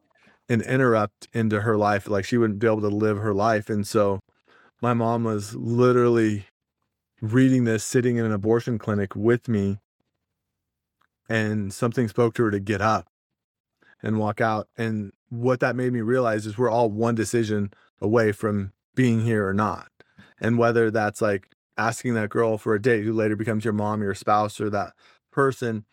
an 0.48 0.60
interrupt 0.62 1.28
into 1.32 1.62
her 1.62 1.76
life 1.76 2.08
like 2.08 2.24
she 2.24 2.36
wouldn't 2.36 2.58
be 2.58 2.66
able 2.66 2.80
to 2.82 2.88
live 2.88 3.18
her 3.18 3.34
life 3.34 3.68
and 3.70 3.86
so 3.86 4.20
my 4.80 4.94
mom 4.94 5.24
was 5.24 5.54
literally 5.54 6.46
reading 7.22 7.64
this 7.64 7.82
sitting 7.82 8.16
in 8.16 8.26
an 8.26 8.32
abortion 8.32 8.78
clinic 8.78 9.16
with 9.16 9.48
me 9.48 9.78
and 11.30 11.72
something 11.72 12.08
spoke 12.08 12.34
to 12.34 12.42
her 12.42 12.50
to 12.50 12.60
get 12.60 12.82
up 12.82 13.06
and 14.02 14.18
walk 14.18 14.40
out 14.42 14.68
and 14.76 15.12
what 15.30 15.60
that 15.60 15.74
made 15.74 15.92
me 15.94 16.02
realize 16.02 16.44
is 16.44 16.58
we're 16.58 16.68
all 16.68 16.90
one 16.90 17.14
decision 17.14 17.72
away 18.00 18.32
from 18.32 18.72
being 18.94 19.22
here 19.22 19.48
or 19.48 19.54
not 19.54 19.88
and 20.40 20.58
whether 20.58 20.90
that's 20.90 21.22
like 21.22 21.48
asking 21.78 22.14
that 22.14 22.30
girl 22.30 22.58
for 22.58 22.74
a 22.74 22.82
date 22.82 23.04
who 23.04 23.12
later 23.12 23.36
becomes 23.36 23.64
your 23.64 23.72
mom, 23.72 24.02
your 24.02 24.14
spouse, 24.14 24.60
or 24.60 24.68
that 24.70 24.92
person 25.30 25.84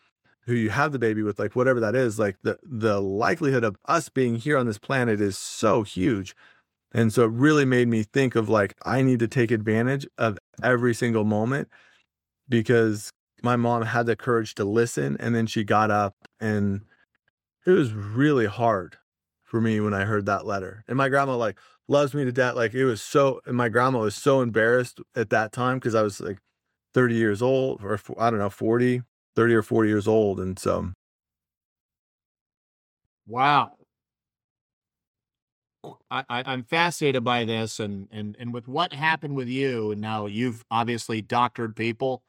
who 0.46 0.54
you 0.54 0.70
have 0.70 0.92
the 0.92 0.98
baby 0.98 1.22
with, 1.22 1.38
like 1.38 1.54
whatever 1.54 1.80
that 1.80 1.94
is, 1.94 2.18
like 2.18 2.36
the 2.42 2.58
the 2.62 3.00
likelihood 3.00 3.64
of 3.64 3.76
us 3.86 4.08
being 4.08 4.36
here 4.36 4.58
on 4.58 4.66
this 4.66 4.78
planet 4.78 5.20
is 5.20 5.38
so 5.38 5.82
huge. 5.82 6.34
And 6.92 7.12
so 7.12 7.24
it 7.24 7.30
really 7.32 7.64
made 7.64 7.88
me 7.88 8.02
think 8.02 8.34
of 8.34 8.48
like 8.48 8.74
I 8.84 9.02
need 9.02 9.20
to 9.20 9.28
take 9.28 9.50
advantage 9.50 10.06
of 10.18 10.38
every 10.62 10.94
single 10.94 11.24
moment 11.24 11.68
because 12.48 13.10
my 13.42 13.56
mom 13.56 13.82
had 13.82 14.06
the 14.06 14.16
courage 14.16 14.54
to 14.56 14.64
listen 14.64 15.16
and 15.20 15.34
then 15.34 15.46
she 15.46 15.64
got 15.64 15.90
up 15.90 16.14
and 16.40 16.82
it 17.66 17.70
was 17.72 17.92
really 17.92 18.46
hard 18.46 18.98
for 19.44 19.60
me 19.60 19.80
when 19.80 19.94
I 19.94 20.04
heard 20.04 20.26
that 20.26 20.46
letter. 20.46 20.84
And 20.88 20.96
my 20.96 21.08
grandma 21.08 21.36
like 21.36 21.58
loves 21.88 22.14
me 22.14 22.24
to 22.24 22.32
death. 22.32 22.54
Like 22.56 22.74
it 22.74 22.84
was 22.84 23.02
so 23.02 23.40
and 23.46 23.56
my 23.56 23.68
grandma 23.68 24.00
was 24.00 24.14
so 24.14 24.40
embarrassed 24.42 25.00
at 25.14 25.30
that 25.30 25.52
time 25.52 25.78
because 25.78 25.94
I 25.94 26.02
was 26.02 26.20
like 26.20 26.38
30 26.94 27.14
years 27.16 27.42
old 27.42 27.82
or 27.84 27.98
I 28.18 28.30
don't 28.30 28.38
know, 28.40 28.50
40, 28.50 29.02
30 29.36 29.54
or 29.54 29.62
40 29.62 29.88
years 29.90 30.08
old. 30.08 30.40
And 30.40 30.58
so 30.58 30.92
Wow. 33.26 33.76
I, 36.10 36.24
am 36.28 36.64
fascinated 36.64 37.24
by 37.24 37.44
this 37.44 37.80
and, 37.80 38.08
and, 38.10 38.36
and 38.38 38.52
with 38.52 38.68
what 38.68 38.92
happened 38.92 39.34
with 39.36 39.48
you. 39.48 39.92
And 39.92 40.00
now 40.00 40.26
you've 40.26 40.64
obviously 40.70 41.22
doctored 41.22 41.76
people. 41.76 42.22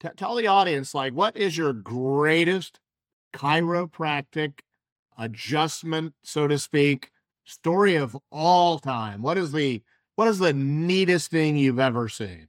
T- 0.00 0.08
tell 0.16 0.34
the 0.34 0.46
audience, 0.46 0.94
like, 0.94 1.12
what 1.12 1.36
is 1.36 1.56
your 1.56 1.72
greatest 1.72 2.80
chiropractic 3.32 4.60
adjustment, 5.18 6.14
so 6.22 6.48
to 6.48 6.58
speak, 6.58 7.10
story 7.44 7.94
of 7.94 8.16
all 8.30 8.78
time? 8.78 9.22
What 9.22 9.38
is 9.38 9.52
the 9.52 9.82
what 10.16 10.28
is 10.28 10.38
the 10.38 10.52
neatest 10.52 11.30
thing 11.30 11.56
you've 11.56 11.78
ever 11.78 12.08
seen? 12.08 12.48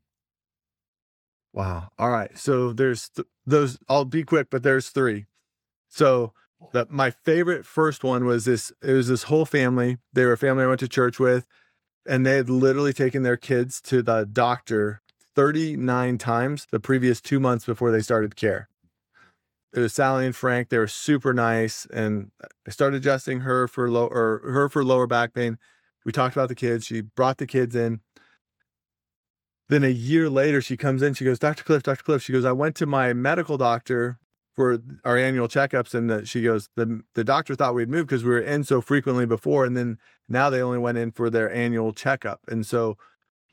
Wow. 1.54 1.92
All 1.98 2.10
right. 2.10 2.38
So 2.38 2.74
there's 2.74 3.10
th- 3.10 3.28
those. 3.46 3.78
I'll 3.88 4.06
be 4.06 4.24
quick, 4.24 4.50
but 4.50 4.64
there's 4.64 4.90
three. 4.90 5.26
So 5.90 6.34
the, 6.72 6.88
my 6.90 7.12
favorite 7.12 7.66
first 7.66 8.04
one 8.04 8.26
was 8.26 8.46
this. 8.46 8.72
It 8.82 8.94
was 8.94 9.08
this 9.08 9.24
whole 9.24 9.46
family. 9.46 9.98
They 10.14 10.26
were 10.26 10.34
a 10.34 10.38
family 10.38 10.64
I 10.64 10.68
went 10.68 10.80
to 10.82 10.88
church 10.88 11.20
with, 11.20 11.46
and 12.06 12.26
they 12.26 12.36
had 12.36 12.50
literally 12.50 12.94
taken 12.94 13.24
their 13.24 13.38
kids 13.38 13.82
to 13.82 14.02
the 14.02 14.26
doctor 14.32 15.02
39 15.36 16.18
times 16.18 16.68
the 16.72 16.80
previous 16.80 17.22
two 17.22 17.40
months 17.40 17.66
before 17.66 17.92
they 17.92 18.02
started 18.02 18.36
care. 18.36 18.68
It 19.74 19.80
was 19.80 19.94
Sally 19.94 20.26
and 20.26 20.36
Frank. 20.36 20.70
They 20.70 20.78
were 20.78 20.88
super 20.88 21.34
nice, 21.34 21.88
and 21.94 22.32
I 22.68 22.72
started 22.72 22.98
adjusting 22.98 23.42
her 23.42 23.68
for 23.68 23.90
low 23.90 24.08
or 24.08 24.42
her 24.44 24.70
for 24.70 24.84
lower 24.84 25.08
back 25.08 25.34
pain. 25.34 25.58
We 26.06 26.12
talked 26.12 26.36
about 26.36 26.50
the 26.50 26.56
kids. 26.56 26.86
She 26.86 27.02
brought 27.02 27.38
the 27.38 27.48
kids 27.48 27.76
in. 27.76 28.02
Then 29.70 29.86
a 29.86 29.90
year 29.90 30.30
later, 30.30 30.60
she 30.62 30.76
comes 30.76 31.02
in. 31.02 31.14
She 31.14 31.24
goes, 31.24 31.40
Dr. 31.40 31.64
Cliff, 31.64 31.84
Dr. 31.84 32.04
Cliff. 32.04 32.22
She 32.22 32.34
goes, 32.34 32.44
I 32.44 32.52
went 32.52 32.76
to 32.78 32.86
my 32.86 33.14
medical 33.14 33.58
doctor 33.58 34.20
for 34.56 34.80
our 35.06 35.18
annual 35.18 35.48
checkups, 35.48 35.94
and 35.94 36.10
the, 36.10 36.26
she 36.26 36.42
goes, 36.42 36.70
the 36.76 37.02
the 37.16 37.24
doctor 37.24 37.56
thought 37.56 37.76
we'd 37.76 37.90
moved 37.90 38.10
because 38.10 38.24
we 38.24 38.32
were 38.32 38.40
in 38.40 38.64
so 38.64 38.82
frequently 38.82 39.26
before, 39.26 39.66
and 39.66 39.78
then 39.78 39.98
now 40.28 40.50
they 40.50 40.62
only 40.62 40.78
went 40.78 40.98
in 40.98 41.12
for 41.12 41.30
their 41.30 41.52
annual 41.54 41.94
checkup, 41.94 42.42
and 42.48 42.66
so 42.66 42.98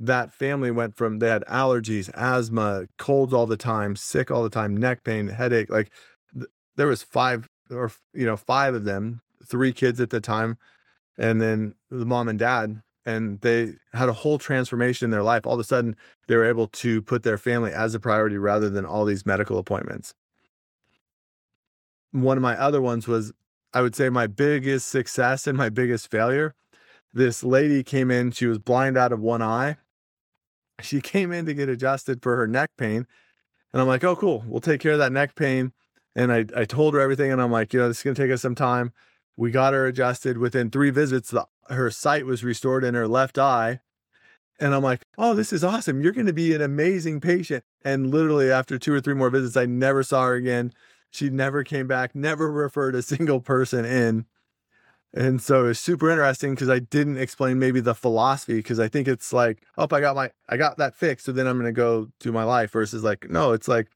that 0.00 0.32
family 0.32 0.70
went 0.70 0.96
from 0.96 1.18
they 1.18 1.28
had 1.28 1.44
allergies, 1.46 2.10
asthma, 2.14 2.86
colds 2.98 3.32
all 3.32 3.46
the 3.46 3.56
time, 3.56 3.96
sick 3.96 4.30
all 4.30 4.42
the 4.42 4.50
time, 4.50 4.76
neck 4.76 5.04
pain, 5.04 5.28
headache. 5.28 5.70
Like 5.70 5.90
th- 6.34 6.50
there 6.76 6.86
was 6.86 7.02
five 7.02 7.48
or 7.70 7.90
you 8.12 8.26
know 8.26 8.36
five 8.36 8.74
of 8.74 8.84
them, 8.84 9.20
three 9.44 9.72
kids 9.72 10.00
at 10.00 10.10
the 10.10 10.20
time, 10.20 10.56
and 11.16 11.40
then 11.40 11.74
the 11.90 12.06
mom 12.06 12.28
and 12.28 12.38
dad, 12.38 12.82
and 13.06 13.40
they 13.40 13.74
had 13.92 14.08
a 14.08 14.12
whole 14.12 14.38
transformation 14.38 15.06
in 15.06 15.10
their 15.10 15.22
life. 15.22 15.46
All 15.46 15.54
of 15.54 15.60
a 15.60 15.64
sudden, 15.64 15.96
they 16.26 16.36
were 16.36 16.44
able 16.44 16.68
to 16.68 17.02
put 17.02 17.22
their 17.22 17.38
family 17.38 17.72
as 17.72 17.94
a 17.94 18.00
priority 18.00 18.38
rather 18.38 18.70
than 18.70 18.84
all 18.84 19.04
these 19.04 19.26
medical 19.26 19.58
appointments. 19.58 20.14
One 22.12 22.36
of 22.36 22.42
my 22.42 22.56
other 22.56 22.80
ones 22.80 23.06
was, 23.06 23.32
I 23.72 23.82
would 23.82 23.94
say, 23.94 24.08
my 24.08 24.26
biggest 24.26 24.88
success 24.88 25.46
and 25.46 25.56
my 25.56 25.68
biggest 25.68 26.10
failure. 26.10 26.54
This 27.12 27.42
lady 27.42 27.82
came 27.82 28.10
in, 28.10 28.30
she 28.32 28.46
was 28.46 28.58
blind 28.58 28.96
out 28.96 29.12
of 29.12 29.20
one 29.20 29.42
eye 29.42 29.78
she 30.80 31.00
came 31.00 31.32
in 31.32 31.46
to 31.46 31.54
get 31.54 31.68
adjusted 31.68 32.22
for 32.22 32.36
her 32.36 32.46
neck 32.46 32.70
pain. 32.76 33.06
And 33.72 33.82
I'm 33.82 33.88
like, 33.88 34.04
oh, 34.04 34.16
cool. 34.16 34.44
We'll 34.46 34.60
take 34.60 34.80
care 34.80 34.92
of 34.92 34.98
that 34.98 35.12
neck 35.12 35.34
pain. 35.34 35.72
And 36.16 36.32
I, 36.32 36.46
I 36.56 36.64
told 36.64 36.94
her 36.94 37.00
everything. 37.00 37.30
And 37.30 37.40
I'm 37.40 37.52
like, 37.52 37.72
you 37.72 37.80
know, 37.80 37.88
this 37.88 37.98
is 37.98 38.02
going 38.02 38.14
to 38.14 38.22
take 38.22 38.32
us 38.32 38.42
some 38.42 38.54
time. 38.54 38.92
We 39.36 39.50
got 39.50 39.74
her 39.74 39.86
adjusted. 39.86 40.38
Within 40.38 40.70
three 40.70 40.90
visits, 40.90 41.30
the, 41.30 41.46
her 41.68 41.90
sight 41.90 42.26
was 42.26 42.42
restored 42.42 42.82
in 42.82 42.94
her 42.94 43.06
left 43.06 43.38
eye. 43.38 43.80
And 44.58 44.74
I'm 44.74 44.82
like, 44.82 45.02
oh, 45.16 45.34
this 45.34 45.52
is 45.52 45.62
awesome. 45.62 46.00
You're 46.00 46.12
going 46.12 46.26
to 46.26 46.32
be 46.32 46.54
an 46.54 46.62
amazing 46.62 47.20
patient. 47.20 47.62
And 47.84 48.10
literally, 48.10 48.50
after 48.50 48.78
two 48.78 48.92
or 48.92 49.00
three 49.00 49.14
more 49.14 49.30
visits, 49.30 49.56
I 49.56 49.66
never 49.66 50.02
saw 50.02 50.24
her 50.24 50.34
again. 50.34 50.72
She 51.10 51.30
never 51.30 51.64
came 51.64 51.86
back, 51.86 52.14
never 52.14 52.50
referred 52.50 52.94
a 52.94 53.02
single 53.02 53.40
person 53.40 53.84
in. 53.84 54.26
And 55.14 55.40
so 55.40 55.66
it's 55.66 55.80
super 55.80 56.10
interesting 56.10 56.54
because 56.54 56.68
I 56.68 56.80
didn't 56.80 57.16
explain 57.16 57.58
maybe 57.58 57.80
the 57.80 57.94
philosophy 57.94 58.56
because 58.56 58.78
I 58.78 58.88
think 58.88 59.08
it's 59.08 59.32
like, 59.32 59.62
oh, 59.78 59.88
I 59.90 60.00
got 60.00 60.14
my, 60.14 60.30
I 60.48 60.58
got 60.58 60.76
that 60.76 60.94
fixed. 60.94 61.24
So 61.26 61.32
then 61.32 61.46
I'm 61.46 61.56
going 61.56 61.64
to 61.66 61.72
go 61.72 62.08
to 62.20 62.32
my 62.32 62.44
life 62.44 62.72
versus 62.72 63.02
like, 63.02 63.30
no, 63.30 63.52
it's 63.52 63.68
like, 63.68 63.88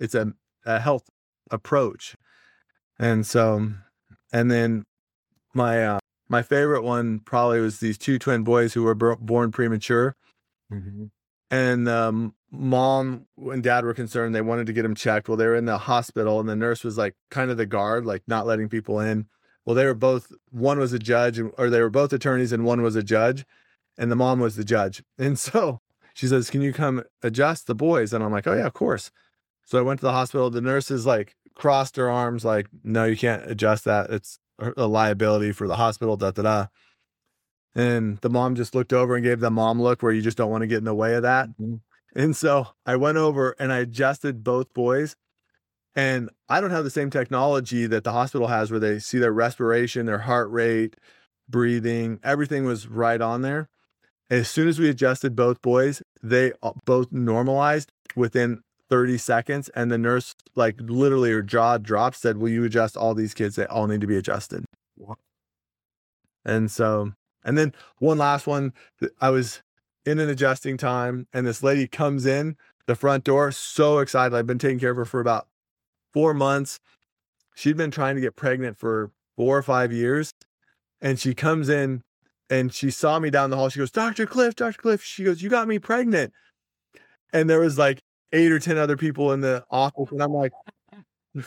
it's 0.00 0.14
a, 0.14 0.32
a 0.64 0.80
health 0.80 1.08
approach. 1.52 2.16
And 2.98 3.24
so, 3.24 3.74
and 4.32 4.50
then 4.50 4.84
my, 5.54 5.84
uh, 5.86 5.98
my 6.28 6.42
favorite 6.42 6.82
one 6.82 7.20
probably 7.20 7.60
was 7.60 7.78
these 7.78 7.96
two 7.96 8.18
twin 8.18 8.42
boys 8.42 8.74
who 8.74 8.82
were 8.82 8.94
born 8.94 9.52
premature. 9.52 10.16
Mm-hmm. 10.72 11.04
And 11.48 11.88
um, 11.88 12.34
mom 12.58 13.26
and 13.36 13.62
dad 13.62 13.84
were 13.84 13.94
concerned. 13.94 14.34
They 14.34 14.40
wanted 14.40 14.66
to 14.66 14.72
get 14.72 14.84
him 14.84 14.94
checked. 14.94 15.28
Well, 15.28 15.36
they 15.36 15.46
were 15.46 15.56
in 15.56 15.64
the 15.64 15.78
hospital, 15.78 16.40
and 16.40 16.48
the 16.48 16.56
nurse 16.56 16.84
was 16.84 16.98
like 16.98 17.14
kind 17.30 17.50
of 17.50 17.56
the 17.56 17.66
guard, 17.66 18.06
like 18.06 18.22
not 18.26 18.46
letting 18.46 18.68
people 18.68 19.00
in. 19.00 19.26
Well 19.66 19.74
they 19.74 19.84
were 19.84 19.94
both 19.94 20.32
one 20.50 20.78
was 20.78 20.92
a 20.92 20.98
judge 20.98 21.40
or 21.58 21.68
they 21.68 21.80
were 21.80 21.90
both 21.90 22.12
attorneys 22.12 22.52
and 22.52 22.64
one 22.64 22.82
was 22.82 22.96
a 22.96 23.02
judge 23.02 23.44
and 23.98 24.10
the 24.10 24.16
mom 24.16 24.40
was 24.40 24.56
the 24.56 24.64
judge. 24.64 25.02
And 25.18 25.38
so 25.38 25.80
she 26.14 26.28
says 26.28 26.48
can 26.48 26.62
you 26.62 26.72
come 26.72 27.02
adjust 27.22 27.66
the 27.66 27.74
boys? 27.74 28.12
And 28.12 28.24
i'm 28.24 28.32
like 28.32 28.46
oh 28.46 28.54
yeah 28.54 28.66
of 28.66 28.72
course. 28.72 29.10
So 29.64 29.78
i 29.78 29.82
went 29.82 30.00
to 30.00 30.06
the 30.06 30.12
hospital. 30.12 30.48
The 30.48 30.60
nurses 30.60 31.04
like 31.04 31.34
crossed 31.54 31.96
her 31.96 32.08
arms 32.08 32.44
like 32.44 32.68
no 32.84 33.04
you 33.04 33.16
can't 33.16 33.50
adjust 33.50 33.84
that. 33.84 34.10
It's 34.10 34.38
a 34.76 34.86
liability 34.86 35.52
for 35.52 35.66
the 35.66 35.76
hospital 35.76 36.16
da 36.16 36.30
da 36.30 36.42
da. 36.42 36.66
And 37.74 38.18
the 38.18 38.30
mom 38.30 38.54
just 38.54 38.74
looked 38.74 38.92
over 38.92 39.16
and 39.16 39.24
gave 39.24 39.40
the 39.40 39.50
mom 39.50 39.82
look 39.82 40.02
where 40.02 40.12
you 40.12 40.22
just 40.22 40.38
don't 40.38 40.50
want 40.50 40.62
to 40.62 40.66
get 40.66 40.78
in 40.78 40.84
the 40.84 40.94
way 40.94 41.14
of 41.14 41.22
that. 41.22 41.48
Mm-hmm. 41.48 41.74
And 42.16 42.34
so 42.34 42.66
i 42.84 42.96
went 42.96 43.16
over 43.16 43.54
and 43.60 43.72
i 43.72 43.78
adjusted 43.78 44.42
both 44.42 44.72
boys 44.74 45.14
and 45.96 46.28
I 46.46 46.60
don't 46.60 46.72
have 46.72 46.84
the 46.84 46.90
same 46.90 47.08
technology 47.08 47.86
that 47.86 48.04
the 48.04 48.12
hospital 48.12 48.48
has 48.48 48.70
where 48.70 48.78
they 48.78 48.98
see 48.98 49.18
their 49.18 49.32
respiration, 49.32 50.04
their 50.04 50.18
heart 50.18 50.50
rate, 50.50 50.94
breathing, 51.48 52.20
everything 52.22 52.66
was 52.66 52.86
right 52.86 53.20
on 53.20 53.40
there. 53.40 53.70
As 54.28 54.48
soon 54.50 54.68
as 54.68 54.78
we 54.78 54.90
adjusted 54.90 55.34
both 55.34 55.62
boys, 55.62 56.02
they 56.22 56.52
both 56.84 57.10
normalized 57.12 57.90
within 58.14 58.60
30 58.90 59.16
seconds. 59.16 59.68
And 59.70 59.90
the 59.90 59.96
nurse, 59.96 60.34
like 60.54 60.76
literally, 60.78 61.30
her 61.30 61.42
jaw 61.42 61.78
dropped, 61.78 62.16
said, 62.16 62.36
Will 62.36 62.50
you 62.50 62.64
adjust 62.64 62.96
all 62.96 63.14
these 63.14 63.34
kids? 63.34 63.56
They 63.56 63.66
all 63.66 63.86
need 63.86 64.02
to 64.02 64.06
be 64.06 64.16
adjusted. 64.16 64.64
What? 64.96 65.18
And 66.44 66.70
so, 66.70 67.12
and 67.44 67.56
then 67.56 67.72
one 67.98 68.18
last 68.18 68.46
one, 68.46 68.72
I 69.20 69.30
was 69.30 69.62
in 70.06 70.20
an 70.20 70.30
adjusting 70.30 70.76
time, 70.76 71.26
and 71.32 71.46
this 71.46 71.62
lady 71.62 71.86
comes 71.88 72.24
in 72.24 72.56
the 72.86 72.94
front 72.94 73.24
door, 73.24 73.50
so 73.52 73.98
excited. 73.98 74.34
I've 74.34 74.46
been 74.46 74.58
taking 74.58 74.78
care 74.78 74.92
of 74.92 74.96
her 74.96 75.04
for 75.04 75.20
about 75.20 75.48
four 76.12 76.32
months. 76.32 76.80
She'd 77.54 77.76
been 77.76 77.90
trying 77.90 78.14
to 78.14 78.20
get 78.20 78.36
pregnant 78.36 78.78
for 78.78 79.10
four 79.36 79.58
or 79.58 79.62
five 79.62 79.92
years. 79.92 80.32
And 81.00 81.18
she 81.18 81.34
comes 81.34 81.68
in 81.68 82.02
and 82.48 82.72
she 82.72 82.90
saw 82.90 83.18
me 83.18 83.28
down 83.30 83.50
the 83.50 83.56
hall. 83.56 83.68
She 83.68 83.80
goes, 83.80 83.90
Dr. 83.90 84.24
Cliff, 84.26 84.54
Dr. 84.54 84.80
Cliff. 84.80 85.02
She 85.02 85.24
goes, 85.24 85.42
You 85.42 85.50
got 85.50 85.68
me 85.68 85.78
pregnant. 85.78 86.32
And 87.32 87.50
there 87.50 87.60
was 87.60 87.76
like 87.76 88.00
eight 88.32 88.52
or 88.52 88.58
10 88.58 88.78
other 88.78 88.96
people 88.96 89.32
in 89.32 89.40
the 89.40 89.64
office. 89.70 90.10
And 90.10 90.22
I'm 90.22 90.32
like, 90.32 90.52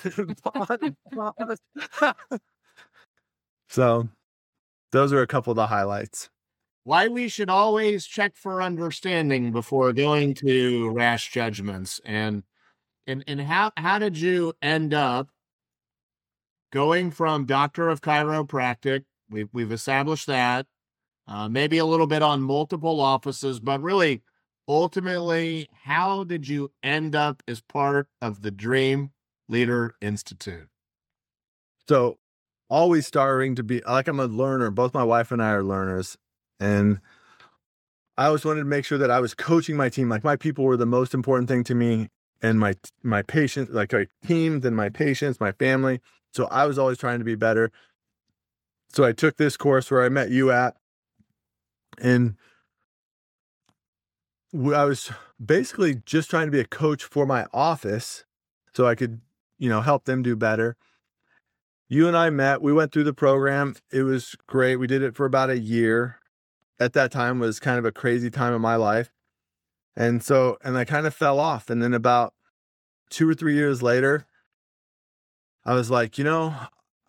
so 3.69 4.09
those 4.91 5.13
are 5.13 5.21
a 5.21 5.27
couple 5.27 5.51
of 5.51 5.55
the 5.55 5.67
highlights. 5.67 6.29
Why 6.89 7.07
we 7.07 7.27
should 7.27 7.51
always 7.51 8.07
check 8.07 8.35
for 8.35 8.63
understanding 8.63 9.51
before 9.51 9.93
going 9.93 10.33
to 10.33 10.89
rash 10.89 11.31
judgments. 11.31 12.01
And 12.03 12.41
and 13.05 13.23
and 13.27 13.41
how 13.41 13.71
how 13.77 13.99
did 13.99 14.17
you 14.17 14.53
end 14.59 14.95
up 14.95 15.29
going 16.73 17.11
from 17.11 17.45
doctor 17.45 17.89
of 17.89 18.01
chiropractic? 18.01 19.03
We've 19.29 19.49
we've 19.53 19.71
established 19.71 20.25
that. 20.25 20.65
Uh, 21.27 21.47
maybe 21.47 21.77
a 21.77 21.85
little 21.85 22.07
bit 22.07 22.23
on 22.23 22.41
multiple 22.41 22.99
offices, 22.99 23.59
but 23.59 23.83
really, 23.83 24.23
ultimately, 24.67 25.69
how 25.83 26.23
did 26.23 26.47
you 26.47 26.71
end 26.81 27.15
up 27.15 27.43
as 27.47 27.61
part 27.61 28.07
of 28.19 28.41
the 28.41 28.49
Dream 28.49 29.11
Leader 29.47 29.93
Institute? 30.01 30.69
So, 31.87 32.17
always 32.67 33.05
starting 33.05 33.53
to 33.57 33.63
be 33.63 33.79
like 33.87 34.07
I'm 34.07 34.19
a 34.19 34.25
learner. 34.25 34.71
Both 34.71 34.95
my 34.95 35.03
wife 35.03 35.31
and 35.31 35.39
I 35.39 35.51
are 35.51 35.63
learners, 35.63 36.17
and 36.59 36.99
I 38.17 38.25
always 38.25 38.43
wanted 38.43 38.59
to 38.59 38.65
make 38.65 38.85
sure 38.85 38.97
that 38.97 39.11
I 39.11 39.19
was 39.19 39.33
coaching 39.33 39.77
my 39.77 39.89
team. 39.89 40.09
Like 40.09 40.23
my 40.23 40.35
people 40.35 40.65
were 40.65 40.77
the 40.77 40.85
most 40.85 41.13
important 41.13 41.47
thing 41.47 41.63
to 41.65 41.75
me 41.75 42.09
and 42.41 42.59
my 42.59 42.75
my 43.03 43.21
patients, 43.21 43.71
like 43.71 43.93
my 43.93 44.07
team, 44.25 44.61
then 44.61 44.75
my 44.75 44.89
patients, 44.89 45.39
my 45.39 45.51
family. 45.53 46.01
So 46.33 46.45
I 46.47 46.65
was 46.65 46.77
always 46.77 46.97
trying 46.97 47.19
to 47.19 47.25
be 47.25 47.35
better. 47.35 47.71
So 48.89 49.03
I 49.03 49.11
took 49.13 49.37
this 49.37 49.55
course 49.55 49.89
where 49.91 50.03
I 50.03 50.09
met 50.09 50.31
you 50.31 50.51
at, 50.51 50.75
and 51.99 52.35
I 54.53 54.83
was 54.85 55.11
basically 55.43 55.95
just 56.05 56.29
trying 56.29 56.47
to 56.47 56.51
be 56.51 56.59
a 56.59 56.65
coach 56.65 57.03
for 57.03 57.25
my 57.25 57.45
office 57.53 58.25
so 58.73 58.87
I 58.87 58.95
could, 58.95 59.21
you 59.57 59.69
know, 59.69 59.81
help 59.81 60.05
them 60.05 60.23
do 60.23 60.35
better. 60.35 60.75
You 61.87 62.07
and 62.07 62.17
I 62.17 62.29
met, 62.29 62.61
we 62.61 62.73
went 62.73 62.91
through 62.91 63.03
the 63.05 63.13
program. 63.13 63.75
It 63.91 64.03
was 64.03 64.35
great. 64.47 64.75
We 64.75 64.87
did 64.87 65.01
it 65.01 65.15
for 65.15 65.25
about 65.25 65.49
a 65.49 65.57
year. 65.57 66.18
At 66.79 66.93
that 66.93 67.11
time 67.11 67.39
was 67.39 67.59
kind 67.59 67.77
of 67.77 67.85
a 67.85 67.91
crazy 67.91 68.29
time 68.29 68.53
in 68.53 68.61
my 68.61 68.75
life. 68.75 69.11
And 69.95 70.23
so, 70.23 70.57
and 70.63 70.77
I 70.77 70.85
kind 70.85 71.05
of 71.05 71.13
fell 71.13 71.39
off. 71.39 71.69
And 71.69 71.81
then 71.81 71.93
about 71.93 72.33
two 73.09 73.29
or 73.29 73.33
three 73.33 73.55
years 73.55 73.81
later, 73.83 74.25
I 75.65 75.73
was 75.73 75.91
like, 75.91 76.17
you 76.17 76.23
know, 76.23 76.55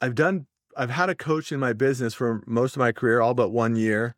I've 0.00 0.14
done, 0.14 0.46
I've 0.76 0.90
had 0.90 1.08
a 1.08 1.14
coach 1.14 1.52
in 1.52 1.60
my 1.60 1.72
business 1.72 2.14
for 2.14 2.42
most 2.46 2.74
of 2.74 2.80
my 2.80 2.90
career, 2.90 3.20
all 3.20 3.34
but 3.34 3.50
one 3.50 3.76
year, 3.76 4.14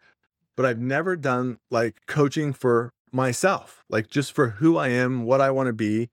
but 0.57 0.65
I've 0.65 0.79
never 0.79 1.17
done 1.17 1.59
like 1.71 1.97
coaching 2.07 2.53
for 2.53 2.93
myself, 3.13 3.85
like 3.91 4.09
just 4.09 4.33
for 4.33 4.51
who 4.51 4.79
I 4.79 4.89
am, 4.89 5.25
what 5.25 5.41
I 5.41 5.51
want 5.51 5.67
to 5.67 5.73
be. 5.73 6.09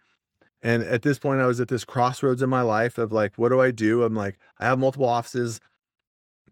And 0.61 0.83
at 0.83 1.01
this 1.01 1.17
point, 1.17 1.39
I 1.39 1.45
was 1.45 1.61
at 1.61 1.69
this 1.69 1.85
crossroads 1.85 2.41
in 2.41 2.49
my 2.49 2.61
life 2.61 2.97
of 2.97 3.13
like, 3.13 3.37
what 3.37 3.49
do 3.49 3.61
I 3.61 3.71
do? 3.71 4.03
I'm 4.03 4.15
like, 4.15 4.37
I 4.59 4.65
have 4.65 4.79
multiple 4.79 5.07
offices. 5.07 5.61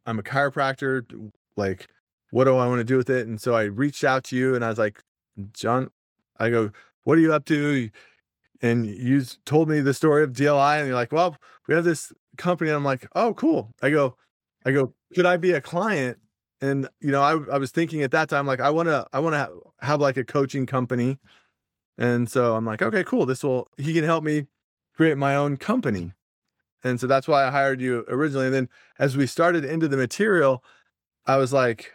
I'm 0.06 0.20
a 0.20 0.24
chiropractor. 0.24 1.32
Like, 1.58 1.88
what 2.32 2.46
do 2.46 2.56
I 2.56 2.68
want 2.68 2.80
to 2.80 2.84
do 2.84 2.98
with 2.98 3.10
it? 3.10 3.28
And 3.28 3.40
so 3.40 3.56
I 3.56 3.64
reached 3.64 4.04
out 4.04 4.24
to 4.26 4.36
you 4.36 4.56
and 4.56 4.64
I 4.64 4.70
was 4.70 4.78
like, 4.78 5.02
John, 5.54 5.90
I 6.38 6.50
go, 6.50 6.72
what 7.04 7.18
are 7.18 7.22
you 7.22 7.34
up 7.34 7.46
to? 7.46 7.90
And 8.62 8.86
you 8.86 9.24
told 9.46 9.70
me 9.70 9.80
the 9.80 9.94
story 9.94 10.24
of 10.24 10.34
DLI 10.34 10.80
and 10.80 10.88
you're 10.88 10.96
like, 10.96 11.12
well, 11.12 11.38
we 11.68 11.76
have 11.76 11.84
this 11.84 12.12
company. 12.38 12.70
And 12.70 12.78
I'm 12.78 12.84
like, 12.84 13.08
oh, 13.16 13.34
cool. 13.34 13.74
I 13.82 13.90
go, 13.90 14.16
I 14.66 14.72
go, 14.72 14.94
could 15.16 15.26
I 15.26 15.38
be 15.38 15.52
a 15.52 15.62
client? 15.62 16.18
And, 16.60 16.90
you 17.00 17.12
know, 17.12 17.22
I, 17.22 17.54
I 17.54 17.58
was 17.60 17.72
thinking 17.72 18.02
at 18.02 18.12
that 18.12 18.30
time, 18.30 18.48
like, 18.48 18.60
I 18.60 18.72
want 18.72 18.88
to, 18.88 19.06
I 19.14 19.20
want 19.20 19.36
to 19.36 19.50
have 19.86 20.02
like 20.02 20.18
a 20.18 20.24
coaching 20.24 20.66
company. 20.66 21.20
And 21.98 22.30
so 22.30 22.56
I'm 22.56 22.66
like, 22.66 22.82
okay, 22.82 23.04
cool. 23.04 23.26
This 23.26 23.44
will, 23.44 23.70
he 23.78 23.94
can 23.94 24.04
help 24.04 24.24
me 24.24 24.48
create 24.96 25.18
my 25.18 25.36
own 25.36 25.58
company. 25.58 26.14
And 26.84 27.00
so 27.00 27.08
that's 27.08 27.28
why 27.28 27.46
I 27.46 27.52
hired 27.52 27.80
you 27.80 28.06
originally. 28.08 28.48
And 28.48 28.56
then 28.56 28.70
as 28.98 29.16
we 29.16 29.28
started 29.28 29.64
into 29.66 29.88
the 29.88 29.98
material, 29.98 30.64
I 31.26 31.38
was 31.38 31.54
like, 31.54 31.92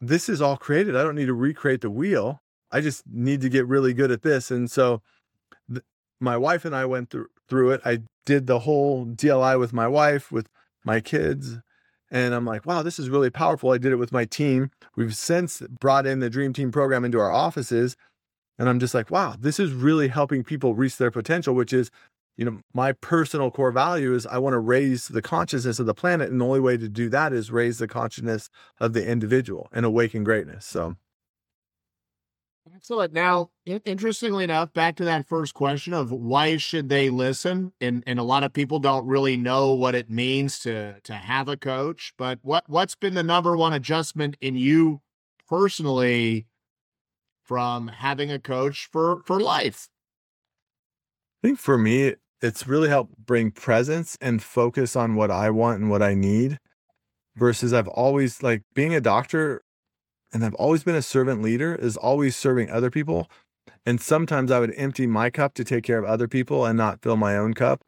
this 0.00 0.28
is 0.28 0.40
all 0.40 0.56
created. 0.56 0.96
I 0.96 1.02
don't 1.02 1.14
need 1.14 1.26
to 1.26 1.34
recreate 1.34 1.80
the 1.80 1.90
wheel. 1.90 2.42
I 2.70 2.80
just 2.80 3.04
need 3.06 3.40
to 3.42 3.48
get 3.48 3.66
really 3.66 3.94
good 3.94 4.10
at 4.10 4.22
this. 4.22 4.50
And 4.50 4.70
so 4.70 5.02
th- 5.70 5.84
my 6.20 6.36
wife 6.36 6.64
and 6.64 6.74
I 6.74 6.84
went 6.84 7.10
through 7.10 7.28
through 7.48 7.70
it. 7.70 7.80
I 7.84 8.00
did 8.24 8.46
the 8.46 8.60
whole 8.60 9.06
DLI 9.06 9.58
with 9.58 9.72
my 9.72 9.86
wife, 9.86 10.32
with 10.32 10.48
my 10.84 11.00
kids. 11.00 11.58
And 12.10 12.34
I'm 12.34 12.44
like, 12.44 12.66
wow, 12.66 12.82
this 12.82 12.98
is 12.98 13.10
really 13.10 13.30
powerful. 13.30 13.70
I 13.70 13.78
did 13.78 13.92
it 13.92 13.96
with 13.96 14.12
my 14.12 14.24
team. 14.24 14.70
We've 14.96 15.16
since 15.16 15.60
brought 15.80 16.06
in 16.06 16.20
the 16.20 16.30
Dream 16.30 16.52
Team 16.52 16.70
program 16.70 17.04
into 17.04 17.18
our 17.18 17.32
offices. 17.32 17.96
And 18.58 18.68
I'm 18.68 18.80
just 18.80 18.94
like, 18.94 19.10
wow, 19.10 19.36
this 19.38 19.60
is 19.60 19.72
really 19.72 20.08
helping 20.08 20.44
people 20.44 20.74
reach 20.74 20.96
their 20.96 21.10
potential, 21.10 21.54
which 21.54 21.72
is, 21.72 21.90
you 22.36 22.44
know, 22.44 22.60
my 22.74 22.92
personal 22.92 23.50
core 23.50 23.72
value 23.72 24.14
is 24.14 24.26
I 24.26 24.38
want 24.38 24.54
to 24.54 24.58
raise 24.58 25.08
the 25.08 25.22
consciousness 25.22 25.78
of 25.78 25.86
the 25.86 25.94
planet. 25.94 26.30
And 26.30 26.40
the 26.40 26.44
only 26.44 26.60
way 26.60 26.76
to 26.76 26.88
do 26.88 27.08
that 27.08 27.32
is 27.32 27.50
raise 27.50 27.78
the 27.78 27.88
consciousness 27.88 28.50
of 28.78 28.92
the 28.92 29.06
individual 29.06 29.68
and 29.72 29.86
awaken 29.86 30.22
greatness. 30.22 30.66
So, 30.66 30.96
Excellent. 32.74 33.12
Now, 33.12 33.50
interestingly 33.64 34.42
enough, 34.42 34.72
back 34.72 34.96
to 34.96 35.04
that 35.04 35.28
first 35.28 35.54
question 35.54 35.92
of 35.92 36.10
why 36.10 36.56
should 36.56 36.88
they 36.88 37.10
listen, 37.10 37.72
and 37.80 38.02
and 38.06 38.18
a 38.18 38.24
lot 38.24 38.42
of 38.42 38.52
people 38.52 38.80
don't 38.80 39.06
really 39.06 39.36
know 39.36 39.72
what 39.72 39.94
it 39.94 40.10
means 40.10 40.58
to 40.60 41.00
to 41.02 41.14
have 41.14 41.48
a 41.48 41.56
coach. 41.56 42.12
But 42.18 42.40
what 42.42 42.64
what's 42.68 42.96
been 42.96 43.14
the 43.14 43.22
number 43.22 43.56
one 43.56 43.72
adjustment 43.72 44.36
in 44.40 44.56
you 44.56 45.00
personally 45.48 46.48
from 47.44 47.86
having 47.88 48.32
a 48.32 48.40
coach 48.40 48.88
for 48.90 49.22
for 49.24 49.38
life? 49.38 49.88
I 51.42 51.48
think 51.48 51.58
for 51.60 51.78
me, 51.78 52.16
it's 52.42 52.66
really 52.66 52.88
helped 52.88 53.16
bring 53.16 53.50
presence 53.50 54.16
and 54.20 54.42
focus 54.42 54.96
on 54.96 55.14
what 55.14 55.30
I 55.30 55.50
want 55.50 55.80
and 55.80 55.90
what 55.90 56.02
I 56.02 56.14
need. 56.14 56.58
Versus, 57.36 57.74
I've 57.74 57.88
always 57.88 58.42
like 58.42 58.62
being 58.74 58.94
a 58.94 59.00
doctor 59.00 59.62
and 60.32 60.44
I've 60.44 60.54
always 60.54 60.82
been 60.82 60.94
a 60.94 61.02
servant 61.02 61.42
leader, 61.42 61.74
is 61.74 61.96
always 61.96 62.36
serving 62.36 62.70
other 62.70 62.90
people. 62.90 63.30
And 63.84 64.00
sometimes 64.00 64.50
I 64.50 64.58
would 64.58 64.74
empty 64.76 65.06
my 65.06 65.30
cup 65.30 65.54
to 65.54 65.64
take 65.64 65.84
care 65.84 65.98
of 65.98 66.04
other 66.04 66.28
people 66.28 66.64
and 66.66 66.76
not 66.76 67.02
fill 67.02 67.16
my 67.16 67.36
own 67.36 67.54
cup. 67.54 67.84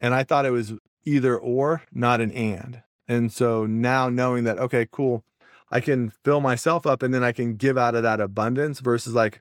And 0.00 0.14
I 0.14 0.22
thought 0.22 0.46
it 0.46 0.50
was 0.50 0.74
either 1.04 1.36
or, 1.36 1.82
not 1.92 2.20
an 2.20 2.30
and. 2.32 2.82
And 3.08 3.32
so 3.32 3.66
now 3.66 4.08
knowing 4.08 4.44
that, 4.44 4.58
okay, 4.58 4.86
cool, 4.90 5.24
I 5.70 5.80
can 5.80 6.10
fill 6.24 6.40
myself 6.40 6.86
up 6.86 7.02
and 7.02 7.12
then 7.12 7.24
I 7.24 7.32
can 7.32 7.56
give 7.56 7.76
out 7.76 7.94
of 7.94 8.02
that 8.04 8.20
abundance 8.20 8.80
versus 8.80 9.14
like, 9.14 9.40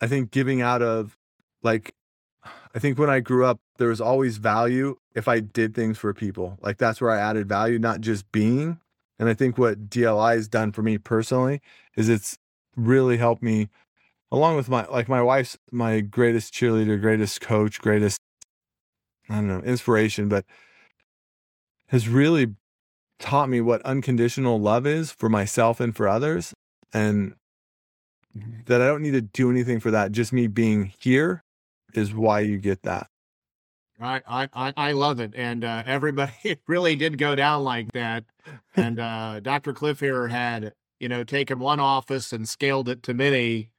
I 0.00 0.06
think 0.06 0.30
giving 0.30 0.62
out 0.62 0.80
of 0.82 1.16
like, 1.62 1.94
I 2.74 2.78
think 2.78 2.98
when 2.98 3.10
I 3.10 3.20
grew 3.20 3.44
up, 3.44 3.60
there 3.78 3.88
was 3.88 4.00
always 4.00 4.36
value 4.36 4.96
if 5.14 5.26
I 5.26 5.40
did 5.40 5.74
things 5.74 5.98
for 5.98 6.14
people. 6.14 6.58
Like 6.60 6.78
that's 6.78 7.00
where 7.00 7.10
I 7.10 7.18
added 7.18 7.48
value, 7.48 7.78
not 7.78 8.00
just 8.00 8.30
being. 8.30 8.78
And 9.18 9.28
I 9.28 9.34
think 9.34 9.58
what 9.58 9.90
DLI 9.90 10.36
has 10.36 10.48
done 10.48 10.72
for 10.72 10.82
me 10.82 10.96
personally 10.96 11.60
is 11.96 12.08
it's 12.08 12.38
really 12.76 13.16
helped 13.16 13.42
me 13.42 13.68
along 14.30 14.56
with 14.56 14.68
my 14.68 14.86
like 14.86 15.08
my 15.08 15.20
wife's 15.20 15.58
my 15.72 16.00
greatest 16.00 16.54
cheerleader, 16.54 17.00
greatest 17.00 17.40
coach, 17.40 17.80
greatest 17.80 18.18
I 19.28 19.34
don't 19.34 19.48
know, 19.48 19.60
inspiration, 19.60 20.28
but 20.28 20.44
has 21.88 22.08
really 22.08 22.54
taught 23.18 23.48
me 23.48 23.60
what 23.60 23.82
unconditional 23.82 24.60
love 24.60 24.86
is 24.86 25.10
for 25.10 25.28
myself 25.28 25.80
and 25.80 25.94
for 25.94 26.08
others 26.08 26.54
and 26.92 27.34
that 28.66 28.80
I 28.80 28.86
don't 28.86 29.02
need 29.02 29.12
to 29.12 29.20
do 29.20 29.50
anything 29.50 29.80
for 29.80 29.90
that. 29.90 30.12
Just 30.12 30.32
me 30.32 30.46
being 30.46 30.92
here 31.00 31.42
is 31.94 32.14
why 32.14 32.40
you 32.40 32.58
get 32.58 32.82
that. 32.82 33.08
I 34.00 34.22
I 34.26 34.72
I 34.76 34.92
love 34.92 35.20
it, 35.20 35.32
and 35.36 35.64
uh, 35.64 35.82
everybody 35.86 36.32
it 36.42 36.60
really 36.66 36.96
did 36.96 37.18
go 37.18 37.34
down 37.34 37.64
like 37.64 37.92
that. 37.92 38.24
And 38.74 38.98
uh, 38.98 39.40
Dr. 39.40 39.72
Cliff 39.72 40.00
here 40.00 40.28
had 40.28 40.72
you 40.98 41.08
know 41.08 41.24
taken 41.24 41.58
one 41.58 41.80
office 41.80 42.32
and 42.32 42.48
scaled 42.48 42.88
it 42.88 43.02
to 43.04 43.14
many. 43.14 43.70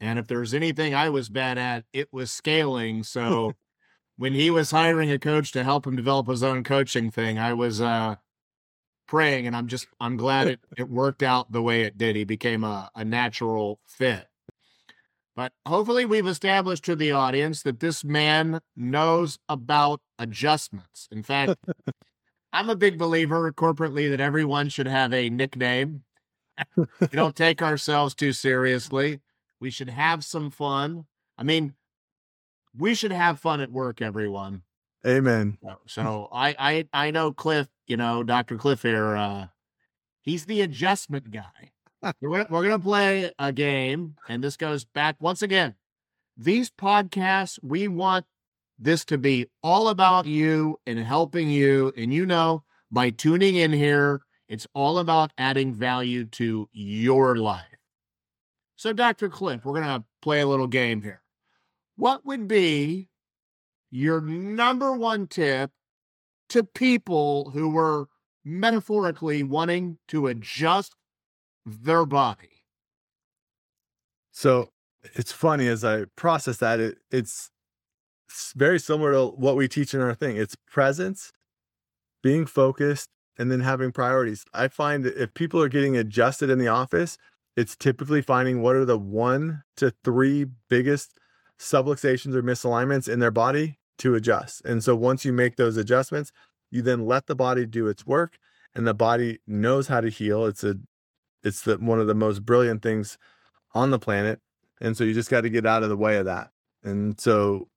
And 0.00 0.18
if 0.18 0.26
there's 0.26 0.52
anything 0.52 0.94
I 0.94 1.08
was 1.08 1.28
bad 1.28 1.56
at, 1.56 1.84
it 1.92 2.12
was 2.12 2.30
scaling. 2.30 3.04
So 3.04 3.54
when 4.16 4.34
he 4.34 4.50
was 4.50 4.70
hiring 4.70 5.10
a 5.10 5.18
coach 5.18 5.52
to 5.52 5.64
help 5.64 5.86
him 5.86 5.96
develop 5.96 6.28
his 6.28 6.42
own 6.42 6.62
coaching 6.64 7.10
thing, 7.10 7.38
I 7.38 7.54
was 7.54 7.80
uh, 7.80 8.16
praying, 9.06 9.46
and 9.46 9.56
I'm 9.56 9.66
just 9.68 9.86
I'm 10.00 10.16
glad 10.16 10.48
it 10.48 10.60
it 10.76 10.88
worked 10.88 11.22
out 11.22 11.52
the 11.52 11.62
way 11.62 11.82
it 11.82 11.98
did. 11.98 12.16
He 12.16 12.24
became 12.24 12.64
a, 12.64 12.90
a 12.94 13.04
natural 13.04 13.80
fit. 13.86 14.28
But 15.36 15.52
hopefully, 15.66 16.04
we've 16.04 16.26
established 16.26 16.84
to 16.84 16.94
the 16.94 17.10
audience 17.10 17.62
that 17.62 17.80
this 17.80 18.04
man 18.04 18.60
knows 18.76 19.38
about 19.48 20.00
adjustments. 20.18 21.08
In 21.10 21.22
fact, 21.24 21.56
I'm 22.52 22.70
a 22.70 22.76
big 22.76 22.98
believer 22.98 23.52
corporately 23.52 24.08
that 24.10 24.20
everyone 24.20 24.68
should 24.68 24.86
have 24.86 25.12
a 25.12 25.30
nickname. 25.30 26.04
we 26.76 27.08
don't 27.08 27.34
take 27.36 27.62
ourselves 27.62 28.14
too 28.14 28.32
seriously. 28.32 29.20
We 29.58 29.70
should 29.70 29.90
have 29.90 30.24
some 30.24 30.50
fun. 30.50 31.06
I 31.36 31.42
mean, 31.42 31.74
we 32.76 32.94
should 32.94 33.12
have 33.12 33.40
fun 33.40 33.60
at 33.60 33.72
work, 33.72 34.00
everyone. 34.00 34.62
Amen. 35.06 35.58
So 35.86 36.28
I 36.32 36.54
I 36.58 36.88
I 36.92 37.10
know 37.10 37.32
Cliff, 37.32 37.66
you 37.86 37.96
know, 37.96 38.22
Dr. 38.22 38.56
Cliff 38.56 38.82
here, 38.82 39.16
uh, 39.16 39.48
he's 40.22 40.46
the 40.46 40.60
adjustment 40.60 41.30
guy 41.30 41.72
we're, 42.20 42.46
we're 42.50 42.62
going 42.62 42.70
to 42.70 42.78
play 42.78 43.30
a 43.38 43.52
game, 43.52 44.16
and 44.28 44.42
this 44.42 44.56
goes 44.56 44.84
back 44.84 45.16
once 45.20 45.42
again. 45.42 45.74
These 46.36 46.70
podcasts, 46.70 47.58
we 47.62 47.88
want 47.88 48.26
this 48.78 49.04
to 49.06 49.18
be 49.18 49.46
all 49.62 49.88
about 49.88 50.26
you 50.26 50.80
and 50.86 50.98
helping 50.98 51.48
you. 51.48 51.92
And 51.96 52.12
you 52.12 52.26
know, 52.26 52.64
by 52.90 53.10
tuning 53.10 53.56
in 53.56 53.72
here, 53.72 54.22
it's 54.48 54.66
all 54.74 54.98
about 54.98 55.32
adding 55.38 55.72
value 55.72 56.24
to 56.26 56.68
your 56.72 57.36
life. 57.36 57.64
So, 58.76 58.92
Dr. 58.92 59.28
Cliff, 59.28 59.64
we're 59.64 59.80
going 59.80 60.00
to 60.00 60.04
play 60.20 60.40
a 60.40 60.46
little 60.46 60.66
game 60.66 61.02
here. 61.02 61.22
What 61.96 62.26
would 62.26 62.48
be 62.48 63.08
your 63.90 64.20
number 64.20 64.92
one 64.92 65.28
tip 65.28 65.70
to 66.48 66.64
people 66.64 67.50
who 67.50 67.70
were 67.70 68.08
metaphorically 68.44 69.42
wanting 69.42 69.98
to 70.08 70.26
adjust 70.26 70.94
their 71.64 72.04
body. 72.04 72.62
So 74.32 74.70
it's 75.14 75.32
funny 75.32 75.68
as 75.68 75.84
I 75.84 76.04
process 76.16 76.58
that, 76.58 76.80
it, 76.80 76.98
it's 77.10 77.50
very 78.56 78.80
similar 78.80 79.12
to 79.12 79.26
what 79.26 79.56
we 79.56 79.68
teach 79.68 79.94
in 79.94 80.00
our 80.00 80.14
thing. 80.14 80.36
It's 80.36 80.56
presence, 80.70 81.32
being 82.22 82.46
focused, 82.46 83.08
and 83.38 83.50
then 83.50 83.60
having 83.60 83.92
priorities. 83.92 84.44
I 84.52 84.68
find 84.68 85.04
that 85.04 85.16
if 85.16 85.34
people 85.34 85.60
are 85.60 85.68
getting 85.68 85.96
adjusted 85.96 86.50
in 86.50 86.58
the 86.58 86.68
office, 86.68 87.18
it's 87.56 87.76
typically 87.76 88.22
finding 88.22 88.62
what 88.62 88.76
are 88.76 88.84
the 88.84 88.98
one 88.98 89.62
to 89.76 89.92
three 90.02 90.46
biggest 90.68 91.18
subluxations 91.58 92.34
or 92.34 92.42
misalignments 92.42 93.08
in 93.08 93.20
their 93.20 93.30
body 93.30 93.78
to 93.98 94.14
adjust. 94.14 94.64
And 94.64 94.82
so 94.82 94.96
once 94.96 95.24
you 95.24 95.32
make 95.32 95.56
those 95.56 95.76
adjustments, 95.76 96.32
you 96.70 96.82
then 96.82 97.06
let 97.06 97.26
the 97.26 97.36
body 97.36 97.66
do 97.66 97.86
its 97.86 98.06
work 98.06 98.38
and 98.74 98.86
the 98.86 98.94
body 98.94 99.38
knows 99.46 99.86
how 99.86 100.00
to 100.00 100.08
heal. 100.08 100.46
It's 100.46 100.64
a 100.64 100.76
it's 101.44 101.62
the 101.62 101.76
one 101.78 102.00
of 102.00 102.06
the 102.06 102.14
most 102.14 102.44
brilliant 102.44 102.82
things 102.82 103.18
on 103.74 103.90
the 103.90 103.98
planet. 103.98 104.40
And 104.80 104.96
so 104.96 105.04
you 105.04 105.14
just 105.14 105.30
got 105.30 105.42
to 105.42 105.50
get 105.50 105.66
out 105.66 105.82
of 105.82 105.88
the 105.88 105.96
way 105.96 106.16
of 106.16 106.24
that. 106.24 106.50
And 106.82 107.20
so 107.20 107.68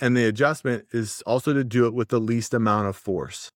and 0.00 0.16
the 0.16 0.24
adjustment 0.24 0.86
is 0.92 1.22
also 1.26 1.52
to 1.52 1.64
do 1.64 1.86
it 1.86 1.94
with 1.94 2.08
the 2.08 2.20
least 2.20 2.54
amount 2.54 2.88
of 2.88 2.96
force. 2.96 3.50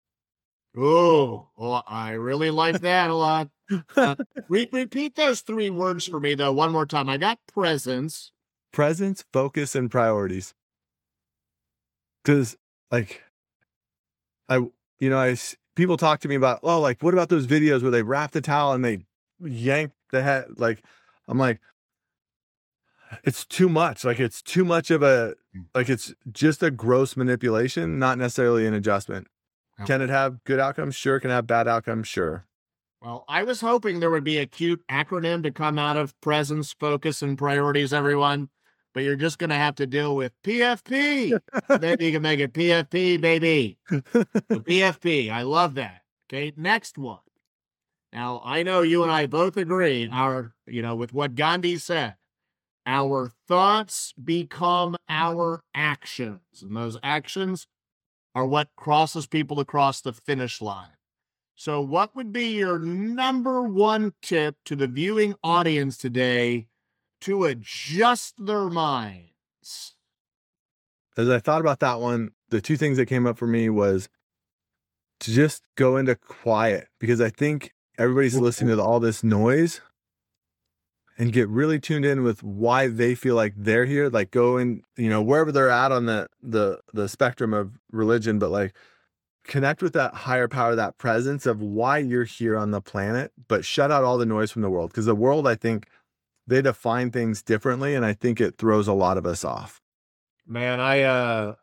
Oh, 0.76 1.48
well, 1.56 1.82
I 1.86 2.12
really 2.12 2.50
like 2.50 2.80
that 2.82 3.10
a 3.10 3.14
lot. 3.14 3.48
Uh, 3.96 4.16
re- 4.48 4.68
repeat 4.72 5.16
those 5.16 5.40
three 5.40 5.70
words 5.70 6.06
for 6.06 6.20
me, 6.20 6.34
though, 6.34 6.52
one 6.52 6.72
more 6.72 6.86
time. 6.86 7.08
I 7.08 7.16
got 7.16 7.38
presence, 7.52 8.32
presence, 8.72 9.24
focus, 9.32 9.74
and 9.74 9.90
priorities. 9.90 10.54
Because, 12.22 12.56
like, 12.90 13.22
I, 14.48 14.56
you 14.98 15.10
know, 15.10 15.18
I 15.18 15.36
people 15.74 15.96
talk 15.96 16.20
to 16.20 16.28
me 16.28 16.34
about, 16.34 16.60
oh, 16.62 16.80
like, 16.80 17.02
what 17.02 17.14
about 17.14 17.28
those 17.28 17.46
videos 17.46 17.82
where 17.82 17.90
they 17.90 18.02
wrap 18.02 18.32
the 18.32 18.40
towel 18.40 18.72
and 18.72 18.84
they 18.84 19.00
yank 19.42 19.92
the 20.10 20.22
head? 20.22 20.46
Like, 20.56 20.82
I'm 21.28 21.38
like, 21.38 21.60
it's 23.24 23.44
too 23.44 23.68
much. 23.68 24.04
Like, 24.04 24.20
it's 24.20 24.42
too 24.42 24.64
much 24.64 24.90
of 24.90 25.02
a, 25.02 25.34
mm. 25.56 25.64
like, 25.74 25.88
it's 25.88 26.14
just 26.30 26.62
a 26.62 26.70
gross 26.70 27.16
manipulation, 27.16 27.98
not 27.98 28.18
necessarily 28.18 28.66
an 28.66 28.74
adjustment. 28.74 29.26
Can 29.86 30.02
it 30.02 30.10
have 30.10 30.44
good 30.44 30.60
outcomes? 30.60 30.94
Sure. 30.94 31.18
Can 31.20 31.30
it 31.30 31.34
have 31.34 31.46
bad 31.46 31.66
outcomes? 31.66 32.06
Sure. 32.06 32.46
Well, 33.02 33.24
I 33.28 33.44
was 33.44 33.62
hoping 33.62 34.00
there 34.00 34.10
would 34.10 34.24
be 34.24 34.38
a 34.38 34.46
cute 34.46 34.86
acronym 34.88 35.42
to 35.42 35.50
come 35.50 35.78
out 35.78 35.96
of 35.96 36.18
presence, 36.20 36.74
focus, 36.78 37.22
and 37.22 37.38
priorities, 37.38 37.92
everyone. 37.92 38.50
But 38.92 39.04
you're 39.04 39.16
just 39.16 39.38
going 39.38 39.50
to 39.50 39.56
have 39.56 39.76
to 39.76 39.86
deal 39.86 40.16
with 40.16 40.32
PFP. 40.42 41.38
Maybe 41.80 42.06
you 42.06 42.12
can 42.12 42.22
make 42.22 42.40
it 42.40 42.52
PFP, 42.52 43.20
baby. 43.20 43.78
PFP. 43.88 45.30
I 45.32 45.42
love 45.42 45.74
that. 45.76 46.02
Okay. 46.28 46.52
Next 46.56 46.98
one. 46.98 47.20
Now, 48.12 48.42
I 48.44 48.62
know 48.62 48.82
you 48.82 49.02
and 49.02 49.12
I 49.12 49.26
both 49.26 49.56
agree, 49.56 50.08
our, 50.10 50.54
you 50.66 50.82
know, 50.82 50.96
with 50.96 51.12
what 51.12 51.36
Gandhi 51.36 51.76
said, 51.78 52.16
our 52.84 53.30
thoughts 53.46 54.12
become 54.22 54.96
our 55.08 55.62
actions. 55.74 56.40
And 56.60 56.76
those 56.76 56.98
actions 57.02 57.66
are 58.34 58.46
what 58.46 58.70
crosses 58.76 59.26
people 59.26 59.60
across 59.60 60.00
the 60.00 60.12
finish 60.12 60.60
line. 60.60 60.96
So, 61.54 61.80
what 61.80 62.16
would 62.16 62.32
be 62.32 62.56
your 62.56 62.78
number 62.78 63.62
one 63.62 64.14
tip 64.22 64.56
to 64.64 64.74
the 64.74 64.86
viewing 64.86 65.34
audience 65.44 65.98
today 65.98 66.68
to 67.20 67.44
adjust 67.44 68.34
their 68.44 68.70
minds? 68.70 69.94
As 71.16 71.28
I 71.28 71.38
thought 71.38 71.60
about 71.60 71.80
that 71.80 72.00
one, 72.00 72.30
the 72.48 72.62
two 72.62 72.78
things 72.78 72.96
that 72.96 73.06
came 73.06 73.26
up 73.26 73.36
for 73.36 73.46
me 73.46 73.68
was 73.68 74.08
to 75.20 75.32
just 75.32 75.62
go 75.76 75.98
into 75.98 76.16
quiet 76.16 76.88
because 76.98 77.20
I 77.20 77.28
think 77.28 77.74
everybody's 78.00 78.38
listening 78.38 78.74
to 78.74 78.82
all 78.82 78.98
this 78.98 79.22
noise 79.22 79.82
and 81.18 81.34
get 81.34 81.46
really 81.50 81.78
tuned 81.78 82.06
in 82.06 82.22
with 82.22 82.42
why 82.42 82.88
they 82.88 83.14
feel 83.14 83.34
like 83.34 83.52
they're 83.54 83.84
here 83.84 84.08
like 84.08 84.30
go 84.30 84.56
in 84.56 84.82
you 84.96 85.10
know 85.10 85.20
wherever 85.20 85.52
they're 85.52 85.68
at 85.68 85.92
on 85.92 86.06
the 86.06 86.26
the 86.42 86.80
the 86.94 87.08
spectrum 87.08 87.52
of 87.52 87.78
religion 87.92 88.38
but 88.38 88.50
like 88.50 88.74
connect 89.44 89.82
with 89.82 89.92
that 89.92 90.14
higher 90.14 90.48
power 90.48 90.74
that 90.74 90.96
presence 90.96 91.44
of 91.44 91.60
why 91.60 91.98
you're 91.98 92.24
here 92.24 92.56
on 92.56 92.70
the 92.70 92.80
planet 92.80 93.32
but 93.48 93.66
shut 93.66 93.90
out 93.90 94.02
all 94.02 94.16
the 94.16 94.24
noise 94.24 94.50
from 94.50 94.62
the 94.62 94.70
world 94.70 94.90
because 94.90 95.04
the 95.04 95.14
world 95.14 95.46
i 95.46 95.54
think 95.54 95.86
they 96.46 96.62
define 96.62 97.10
things 97.10 97.42
differently 97.42 97.94
and 97.94 98.06
i 98.06 98.14
think 98.14 98.40
it 98.40 98.56
throws 98.56 98.88
a 98.88 98.92
lot 98.94 99.18
of 99.18 99.26
us 99.26 99.44
off. 99.44 99.82
Man 100.46 100.80
i 100.80 101.02
uh 101.02 101.54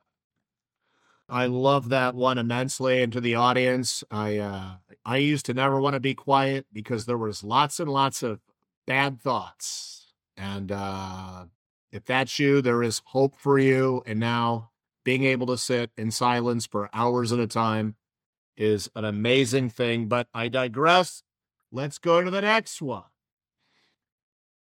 I 1.30 1.46
love 1.48 1.90
that 1.90 2.16
one 2.16 2.38
immensely. 2.38 3.02
And 3.02 3.12
to 3.14 3.22
the 3.22 3.36
audience, 3.36 4.04
I 4.10 4.38
uh, 4.38 4.72
I 5.06 5.18
used 5.18 5.46
to 5.48 5.54
never 5.54 5.80
want 5.80 5.94
to 5.96 6.00
be 6.00 6.16
quiet 6.16 6.66
because 6.72 7.06
there 7.06 7.18
was 7.18 7.44
lots 7.44 7.80
and 7.80 7.90
lots 7.90 8.24
of 8.24 8.40
bad 8.86 9.22
thoughts. 9.22 10.14
And 10.38 10.72
uh, 10.72 11.46
if 11.92 12.06
that's 12.06 12.40
you, 12.40 12.62
there 12.62 12.84
is 12.84 13.02
hope 13.06 13.36
for 13.36 13.60
you. 13.60 14.04
And 14.06 14.20
now 14.20 14.72
being 15.04 15.24
able 15.24 15.48
to 15.48 15.58
sit 15.58 15.92
in 15.98 16.12
silence 16.12 16.66
for 16.66 16.90
hours 16.94 17.34
at 17.34 17.40
a 17.40 17.48
time 17.48 17.96
is 18.56 18.90
an 18.96 19.06
amazing 19.06 19.70
thing. 19.70 20.08
But 20.08 20.28
I 20.34 20.48
digress. 20.48 21.24
Let's 21.72 21.98
go 21.98 22.22
to 22.22 22.32
the 22.32 22.42
next 22.42 22.82
one. 22.82 23.04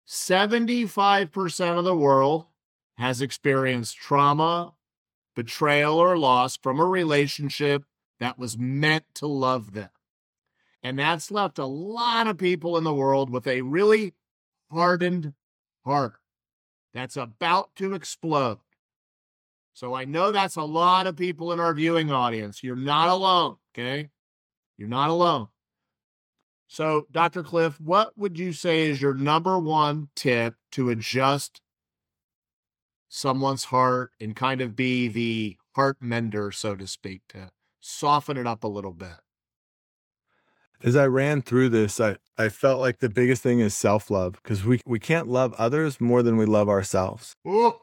75% 0.08 1.78
of 1.78 1.86
the 1.86 1.95
world 1.95 2.45
has 2.97 3.21
experienced 3.21 3.95
trauma, 3.97 4.74
betrayal, 5.36 5.98
or 5.98 6.17
loss 6.17 6.58
from 6.58 6.80
a 6.80 6.86
relationship 6.86 7.84
that 8.20 8.38
was 8.38 8.58
meant 8.58 9.06
to 9.15 9.28
love 9.28 9.74
them. 9.74 9.89
And 10.84 10.98
that's 10.98 11.32
left 11.32 11.60
a 11.60 11.65
lot 11.65 12.28
of 12.28 12.38
people 12.38 12.78
in 12.78 12.84
the 12.84 12.94
world 12.94 13.30
with 13.30 13.48
a 13.48 13.62
really 13.62 14.13
hardened 14.72 15.34
heart 15.86 16.15
that's 16.94 17.17
about 17.17 17.76
to 17.76 17.94
explode. 17.94 18.60
So 19.74 19.94
I 19.94 20.06
know 20.06 20.32
that's 20.32 20.56
a 20.56 20.63
lot 20.63 21.08
of 21.08 21.15
people 21.15 21.52
in 21.54 21.60
our 21.60 21.74
viewing 21.74 22.12
audience. 22.12 22.63
You're 22.63 22.76
not 22.76 23.08
alone, 23.10 23.58
okay? 23.74 24.10
You're 24.78 24.89
not 24.89 25.10
alone. 25.10 25.48
So, 26.67 27.08
Dr. 27.12 27.44
Cliff, 27.44 27.80
what 27.80 28.17
would 28.17 28.39
you 28.39 28.54
say 28.54 28.89
is 28.89 29.02
your 29.02 29.13
number 29.13 29.60
one 29.60 30.10
tip 30.15 30.56
to 30.74 30.89
adjust 30.89 31.61
someone's 33.13 33.65
heart 33.65 34.12
and 34.19 34.36
kind 34.36 34.62
of 34.62 34.76
be 34.76 35.08
the 35.08 35.58
heart 35.76 35.97
mender, 36.00 36.52
so 36.52 36.76
to 36.76 36.88
speak, 36.88 37.21
to 37.30 37.52
soften 37.80 38.38
it 38.38 38.47
up 38.47 38.63
a 38.63 38.67
little 38.67 38.93
bit? 38.93 39.19
as 40.84 40.95
I 40.95 41.06
ran 41.08 41.41
through 41.41 41.69
this, 41.69 42.00
I, 42.00 42.17
I 42.38 42.50
felt 42.50 42.80
like 42.80 43.00
the 43.00 43.10
biggest 43.10 43.43
thing 43.43 43.60
is 43.60 43.76
self 43.76 44.10
love 44.10 44.34
because 44.41 44.65
we, 44.65 44.82
we 44.86 45.00
can't 45.00 45.28
love 45.28 45.54
others 45.58 46.02
more 46.02 46.24
than 46.24 46.38
we 46.38 46.45
love 46.45 46.69
ourselves. 46.69 47.36
Well, 47.43 47.82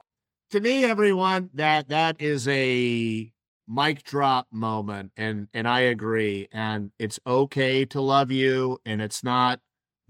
to 0.50 0.60
me, 0.60 0.84
everyone, 0.84 1.50
that 1.54 1.88
that 1.88 2.20
is 2.20 2.48
a 2.48 3.32
mic 3.66 4.02
drop 4.02 4.48
moment, 4.50 5.12
and 5.16 5.48
and 5.52 5.68
I 5.68 5.80
agree. 5.80 6.48
And 6.52 6.90
it's 6.98 7.20
okay 7.26 7.84
to 7.86 8.00
love 8.00 8.30
you, 8.30 8.80
and 8.84 9.00
it's 9.00 9.22
not 9.22 9.60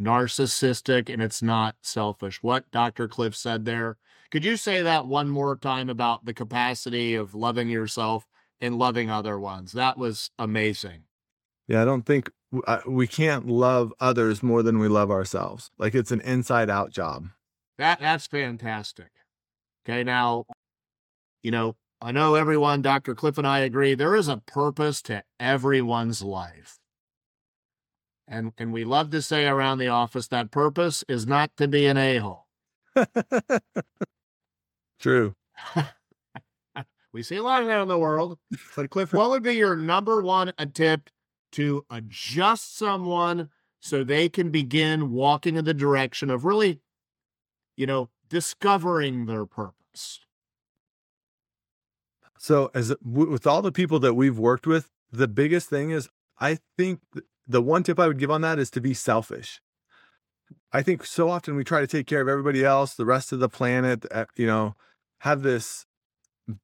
narcissistic, 0.01 1.13
and 1.13 1.23
it's 1.23 1.43
not 1.43 1.77
selfish. 1.83 2.43
What 2.43 2.71
Dr. 2.71 3.09
Cliff 3.09 3.37
said 3.37 3.65
there. 3.65 3.97
Could 4.31 4.45
you 4.45 4.57
say 4.57 4.83
that 4.83 5.07
one 5.07 5.29
more 5.29 5.57
time 5.57 5.89
about 5.89 6.27
the 6.27 6.35
capacity 6.35 7.15
of 7.15 7.35
loving 7.35 7.69
yourself 7.69 8.27
and 8.61 8.79
loving 8.79 9.11
other 9.11 9.39
ones? 9.39 9.73
That 9.73 9.97
was 9.97 10.31
amazing. 10.39 11.05
Yeah, 11.67 11.81
I 11.83 11.85
don't 11.87 12.05
think 12.05 12.31
we 12.87 13.07
can't 13.07 13.47
love 13.47 13.93
others 14.01 14.43
more 14.43 14.63
than 14.63 14.79
we 14.79 14.89
love 14.89 15.11
ourselves. 15.11 15.71
Like 15.79 15.95
it's 15.95 16.13
an 16.13 16.21
inside 16.23 16.69
out 16.69 16.91
job. 16.91 17.29
That 17.79 18.01
that's 18.01 18.27
fantastic. 18.27 19.11
Okay, 19.87 20.05
now, 20.05 20.45
you 21.43 21.51
know, 21.51 21.77
I 22.01 22.13
know 22.13 22.35
everyone, 22.35 22.83
Dr. 22.83 23.15
Cliff 23.15 23.39
and 23.39 23.47
I 23.47 23.61
agree, 23.61 23.95
there 23.95 24.15
is 24.15 24.29
a 24.29 24.39
purpose 24.39 25.01
to 25.03 25.23
everyone's 25.41 26.23
life. 26.23 26.79
And 28.27 28.53
and 28.59 28.75
we 28.75 28.85
love 28.85 29.11
to 29.11 29.23
say 29.23 29.47
around 29.47 29.79
the 29.79 29.89
office 29.89 30.29
that 30.29 30.51
purpose 30.51 31.03
is 31.09 31.27
not 31.27 31.51
to 31.57 31.67
be 31.67 31.87
an 31.87 31.97
a-hole. 31.97 32.47
True. 34.99 35.35
we 37.13 37.23
see 37.23 37.37
a 37.37 37.43
lot 37.43 37.63
of 37.63 37.69
that 37.69 37.81
in 37.81 37.89
the 37.89 37.99
world. 37.99 38.39
But 38.77 38.91
Cliff, 38.91 39.13
what 39.13 39.31
would 39.31 39.43
be 39.43 39.55
your 39.55 39.77
number 39.77 40.21
one 40.21 40.53
attempt 40.59 41.13
to 41.53 41.85
adjust 41.91 42.77
someone 42.77 43.49
so 43.81 44.05
they 44.05 44.29
can 44.29 44.51
begin 44.51 45.13
walking 45.13 45.57
in 45.57 45.65
the 45.65 45.75
direction 45.75 46.31
of 46.31 46.45
really, 46.45 46.81
you 47.77 47.87
know, 47.87 48.11
discovering 48.29 49.27
their 49.27 49.47
purpose. 49.47 50.21
So, 52.39 52.71
as 52.75 52.95
with 53.05 53.47
all 53.47 53.63
the 53.63 53.73
people 53.73 53.99
that 54.01 54.15
we've 54.15 54.39
worked 54.39 54.67
with, 54.67 54.91
the 55.11 55.29
biggest 55.29 55.69
thing 55.69 55.91
is 55.91 56.09
I 56.39 56.59
think 56.77 57.01
the 57.47 57.63
one 57.63 57.83
tip 57.83 57.99
I 57.99 58.07
would 58.07 58.19
give 58.19 58.31
on 58.31 58.43
that 58.43 58.59
is 58.59 58.71
to 58.73 58.81
be 58.81 58.95
selfish. 58.95 59.61
I 60.73 60.83
think 60.83 61.05
so 61.05 61.31
often 61.31 61.57
we 61.57 61.65
try 61.65 61.81
to 61.81 61.87
take 61.87 62.07
care 62.07 62.21
of 62.21 62.29
everybody 62.29 62.65
else, 62.65 62.95
the 62.95 63.07
rest 63.07 63.33
of 63.33 63.41
the 63.41 63.49
planet, 63.49 64.05
eh, 64.11 64.25
you 64.37 64.47
know, 64.47 64.75
have 65.21 65.43
this 65.43 65.87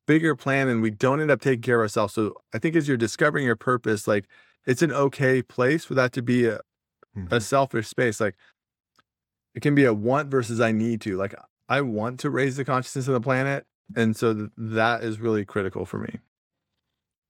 bigger 0.06 0.34
plan 0.34 0.68
and 0.68 0.82
we 0.82 0.90
don't 0.90 1.20
end 1.20 1.30
up 1.30 1.40
taking 1.40 1.62
care 1.62 1.76
of 1.76 1.84
ourselves. 1.84 2.14
So 2.14 2.34
I 2.52 2.58
think 2.58 2.76
as 2.76 2.88
you're 2.88 2.96
discovering 2.96 3.44
your 3.44 3.56
purpose, 3.56 4.06
like 4.06 4.26
it's 4.66 4.82
an 4.82 4.92
okay 4.92 5.42
place 5.42 5.84
for 5.84 5.94
that 5.94 6.12
to 6.14 6.22
be 6.22 6.46
a, 6.46 6.60
mm-hmm. 7.16 7.32
a 7.32 7.40
selfish 7.40 7.88
space. 7.88 8.20
Like 8.20 8.36
it 9.54 9.60
can 9.60 9.74
be 9.74 9.84
a 9.84 9.94
want 9.94 10.30
versus 10.30 10.60
I 10.60 10.72
need 10.72 11.00
to. 11.02 11.16
Like 11.16 11.34
I 11.68 11.80
want 11.80 12.20
to 12.20 12.30
raise 12.30 12.56
the 12.56 12.64
consciousness 12.64 13.08
of 13.08 13.14
the 13.14 13.20
planet. 13.20 13.66
And 13.94 14.16
so 14.16 14.34
th- 14.34 14.50
that 14.56 15.02
is 15.02 15.20
really 15.20 15.44
critical 15.44 15.84
for 15.84 15.98
me. 15.98 16.18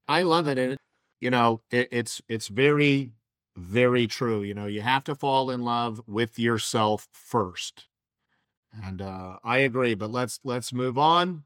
I 0.07 0.23
love 0.23 0.47
it. 0.49 0.59
And, 0.59 0.77
you 1.21 1.31
know, 1.31 1.61
it, 1.71 1.89
it's, 1.91 2.21
it's 2.29 2.49
very 2.49 3.13
very 3.57 4.07
true. 4.07 4.43
You 4.43 4.55
know, 4.55 4.67
you 4.67 4.81
have 4.81 5.05
to 5.05 5.15
fall 5.15 5.51
in 5.51 5.63
love 5.63 6.01
with 6.07 6.39
yourself 6.39 7.09
first. 7.13 7.87
And 8.83 9.01
uh, 9.01 9.39
I 9.45 9.59
agree, 9.59 9.95
but 9.95 10.11
let's 10.11 10.41
let's 10.43 10.73
move 10.73 10.99
on. 10.99 11.45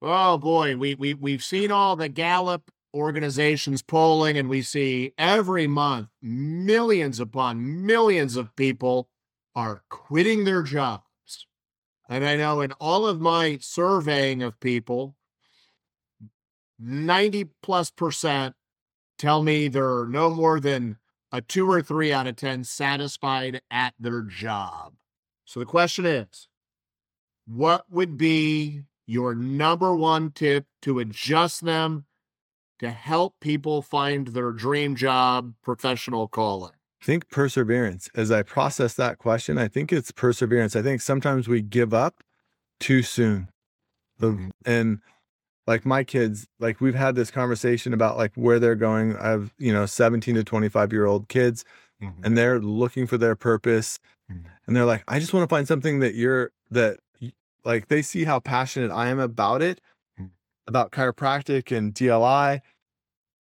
Oh 0.00 0.38
boy, 0.38 0.76
we 0.76 0.94
we 0.94 1.14
we've 1.14 1.44
seen 1.44 1.70
all 1.70 1.96
the 1.96 2.08
Gallup 2.08 2.70
organizations 2.94 3.82
polling, 3.82 4.38
and 4.38 4.48
we 4.48 4.62
see 4.62 5.12
every 5.18 5.66
month 5.66 6.08
millions 6.22 7.20
upon 7.20 7.84
millions 7.84 8.36
of 8.36 8.56
people 8.56 9.08
are 9.54 9.82
quitting 9.90 10.44
their 10.44 10.62
jobs. 10.62 11.02
And 12.08 12.24
I 12.24 12.36
know 12.36 12.62
in 12.62 12.72
all 12.72 13.06
of 13.06 13.20
my 13.20 13.58
surveying 13.60 14.42
of 14.42 14.58
people, 14.60 15.16
90 16.78 17.50
plus 17.62 17.90
percent 17.90 18.54
tell 19.18 19.42
me 19.42 19.68
they're 19.68 20.06
no 20.06 20.30
more 20.30 20.60
than 20.60 20.96
a 21.30 21.40
two 21.40 21.70
or 21.70 21.82
three 21.82 22.12
out 22.12 22.26
of 22.26 22.36
10 22.36 22.64
satisfied 22.64 23.60
at 23.70 23.94
their 23.98 24.22
job. 24.22 24.94
So 25.44 25.60
the 25.60 25.66
question 25.66 26.06
is 26.06 26.48
what 27.46 27.84
would 27.90 28.16
be 28.16 28.82
your 29.06 29.34
number 29.34 29.94
one 29.94 30.30
tip 30.30 30.66
to 30.82 30.98
adjust 30.98 31.64
them 31.64 32.04
to 32.78 32.90
help 32.90 33.34
people 33.40 33.82
find 33.82 34.28
their 34.28 34.52
dream 34.52 34.94
job, 34.94 35.54
professional 35.62 36.28
calling? 36.28 36.72
I 37.02 37.04
think 37.04 37.30
perseverance. 37.30 38.10
As 38.14 38.30
I 38.30 38.42
process 38.42 38.94
that 38.94 39.18
question, 39.18 39.56
I 39.56 39.68
think 39.68 39.92
it's 39.92 40.10
perseverance. 40.10 40.76
I 40.76 40.82
think 40.82 41.00
sometimes 41.00 41.48
we 41.48 41.62
give 41.62 41.94
up 41.94 42.22
too 42.80 43.02
soon. 43.02 43.48
The, 44.18 44.28
mm-hmm. 44.28 44.48
and 44.66 44.98
like 45.68 45.84
my 45.84 46.02
kids, 46.02 46.48
like 46.58 46.80
we've 46.80 46.94
had 46.94 47.14
this 47.14 47.30
conversation 47.30 47.92
about 47.92 48.16
like 48.16 48.32
where 48.36 48.58
they're 48.58 48.74
going. 48.74 49.14
I 49.18 49.28
have, 49.28 49.52
you 49.58 49.70
know, 49.70 49.84
17 49.84 50.34
to 50.36 50.42
25 50.42 50.92
year 50.94 51.04
old 51.04 51.28
kids 51.28 51.62
mm-hmm. 52.02 52.24
and 52.24 52.38
they're 52.38 52.58
looking 52.58 53.06
for 53.06 53.18
their 53.18 53.36
purpose. 53.36 54.00
Mm-hmm. 54.32 54.48
And 54.66 54.74
they're 54.74 54.86
like, 54.86 55.04
I 55.06 55.18
just 55.18 55.34
want 55.34 55.46
to 55.46 55.54
find 55.54 55.68
something 55.68 56.00
that 56.00 56.14
you're, 56.14 56.52
that 56.70 57.00
like 57.66 57.88
they 57.88 58.00
see 58.00 58.24
how 58.24 58.40
passionate 58.40 58.90
I 58.90 59.08
am 59.08 59.18
about 59.18 59.60
it, 59.60 59.82
mm-hmm. 60.18 60.28
about 60.66 60.90
chiropractic 60.90 61.76
and 61.76 61.94
DLI. 61.94 62.62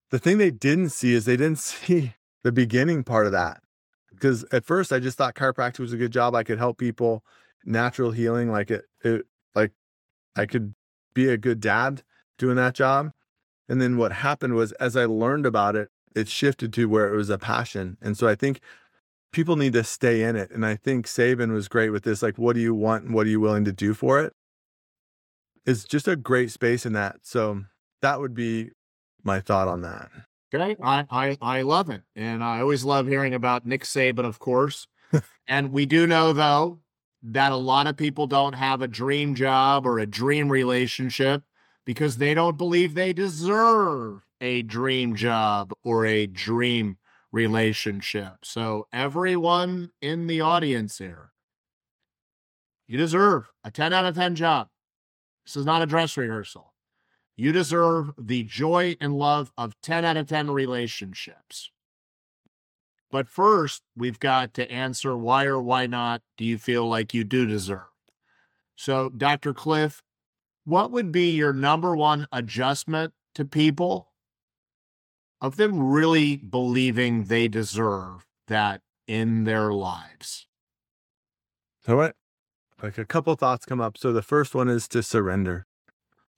The 0.09 0.17
thing 0.17 0.39
they 0.39 0.51
didn't 0.51 0.89
see 0.89 1.13
is 1.13 1.25
they 1.25 1.37
didn't 1.37 1.59
see 1.59 2.15
the 2.43 2.51
beginning 2.51 3.03
part 3.03 3.27
of 3.27 3.33
that. 3.33 3.61
Because 4.09 4.43
at 4.51 4.65
first 4.65 4.91
I 4.91 4.97
just 4.97 5.19
thought 5.19 5.35
chiropractic 5.35 5.77
was 5.77 5.93
a 5.93 5.97
good 5.97 6.11
job. 6.11 6.33
I 6.33 6.43
could 6.43 6.57
help 6.57 6.79
people, 6.79 7.23
natural 7.65 8.09
healing, 8.09 8.51
like 8.51 8.71
it, 8.71 8.85
it 9.03 9.27
like 9.53 9.73
I 10.35 10.47
could 10.47 10.73
be 11.13 11.29
a 11.29 11.37
good 11.37 11.59
dad 11.59 12.01
doing 12.37 12.55
that 12.55 12.75
job. 12.75 13.11
And 13.67 13.81
then 13.81 13.97
what 13.97 14.11
happened 14.11 14.55
was 14.55 14.71
as 14.73 14.95
I 14.95 15.05
learned 15.05 15.45
about 15.45 15.75
it, 15.75 15.89
it 16.15 16.27
shifted 16.29 16.71
to 16.73 16.85
where 16.87 17.13
it 17.13 17.17
was 17.17 17.29
a 17.29 17.37
passion. 17.37 17.97
And 18.01 18.17
so 18.17 18.27
I 18.27 18.35
think 18.35 18.61
people 19.31 19.55
need 19.55 19.73
to 19.73 19.83
stay 19.83 20.23
in 20.23 20.35
it. 20.35 20.51
And 20.51 20.65
I 20.65 20.75
think 20.75 21.07
Saban 21.07 21.51
was 21.51 21.67
great 21.67 21.89
with 21.89 22.03
this. 22.03 22.21
Like, 22.21 22.37
what 22.37 22.53
do 22.53 22.61
you 22.61 22.73
want 22.73 23.03
and 23.03 23.13
what 23.13 23.27
are 23.27 23.29
you 23.29 23.39
willing 23.39 23.65
to 23.65 23.73
do 23.73 23.93
for 23.93 24.21
it? 24.21 24.33
It's 25.65 25.83
just 25.83 26.07
a 26.07 26.15
great 26.15 26.51
space 26.51 26.85
in 26.85 26.93
that. 26.93 27.17
So 27.23 27.63
that 28.01 28.19
would 28.19 28.33
be 28.33 28.69
my 29.23 29.39
thought 29.39 29.67
on 29.67 29.81
that. 29.81 30.09
Okay. 30.53 30.75
I, 30.81 31.05
I, 31.09 31.37
I 31.41 31.61
love 31.63 31.89
it. 31.89 32.03
And 32.15 32.43
I 32.43 32.61
always 32.61 32.85
love 32.85 33.07
hearing 33.07 33.33
about 33.33 33.65
Nick 33.65 33.83
Saban, 33.83 34.25
of 34.25 34.39
course. 34.39 34.87
and 35.47 35.71
we 35.71 35.85
do 35.85 36.07
know, 36.07 36.31
though, 36.31 36.79
that 37.23 37.51
a 37.51 37.57
lot 37.57 37.87
of 37.87 37.97
people 37.97 38.27
don't 38.27 38.53
have 38.53 38.81
a 38.81 38.87
dream 38.87 39.35
job 39.35 39.85
or 39.85 39.99
a 39.99 40.05
dream 40.05 40.49
relationship 40.49 41.43
because 41.85 42.17
they 42.17 42.33
don't 42.33 42.57
believe 42.57 42.93
they 42.93 43.13
deserve 43.13 44.25
a 44.41 44.61
dream 44.63 45.15
job 45.15 45.71
or 45.83 46.05
a 46.05 46.27
dream 46.27 46.97
relationship. 47.31 48.37
So, 48.43 48.87
everyone 48.91 49.91
in 50.01 50.27
the 50.27 50.41
audience 50.41 50.97
here, 50.97 51.31
you 52.87 52.97
deserve 52.97 53.51
a 53.63 53.71
10 53.71 53.93
out 53.93 54.05
of 54.05 54.15
10 54.15 54.35
job. 54.35 54.67
This 55.45 55.55
is 55.55 55.65
not 55.65 55.81
a 55.81 55.85
dress 55.85 56.17
rehearsal. 56.17 56.73
You 57.35 57.51
deserve 57.51 58.13
the 58.17 58.43
joy 58.43 58.95
and 59.01 59.17
love 59.17 59.51
of 59.57 59.79
10 59.81 60.05
out 60.05 60.17
of 60.17 60.27
10 60.27 60.51
relationships. 60.51 61.71
But 63.11 63.27
first, 63.29 63.83
we've 63.95 64.19
got 64.19 64.53
to 64.55 64.69
answer 64.71 65.15
why 65.15 65.45
or 65.45 65.61
why 65.61 65.85
not 65.85 66.21
do 66.37 66.45
you 66.45 66.57
feel 66.57 66.87
like 66.87 67.13
you 67.13 67.23
do 67.23 67.45
deserve? 67.45 67.87
So, 68.75 69.09
Dr. 69.09 69.53
Cliff, 69.53 70.01
what 70.65 70.91
would 70.91 71.11
be 71.11 71.31
your 71.31 71.53
number 71.53 71.95
one 71.95 72.27
adjustment 72.31 73.13
to 73.35 73.45
people 73.45 74.11
of 75.39 75.57
them 75.57 75.81
really 75.81 76.37
believing 76.37 77.25
they 77.25 77.47
deserve 77.47 78.25
that 78.47 78.81
in 79.07 79.43
their 79.43 79.71
lives? 79.71 80.47
So 81.85 81.97
what 81.97 82.15
like 82.81 82.97
a 82.97 83.05
couple 83.05 83.35
thoughts 83.35 83.65
come 83.65 83.79
up. 83.79 83.97
So 83.97 84.11
the 84.11 84.21
first 84.21 84.53
one 84.53 84.69
is 84.69 84.87
to 84.89 85.01
surrender. 85.01 85.65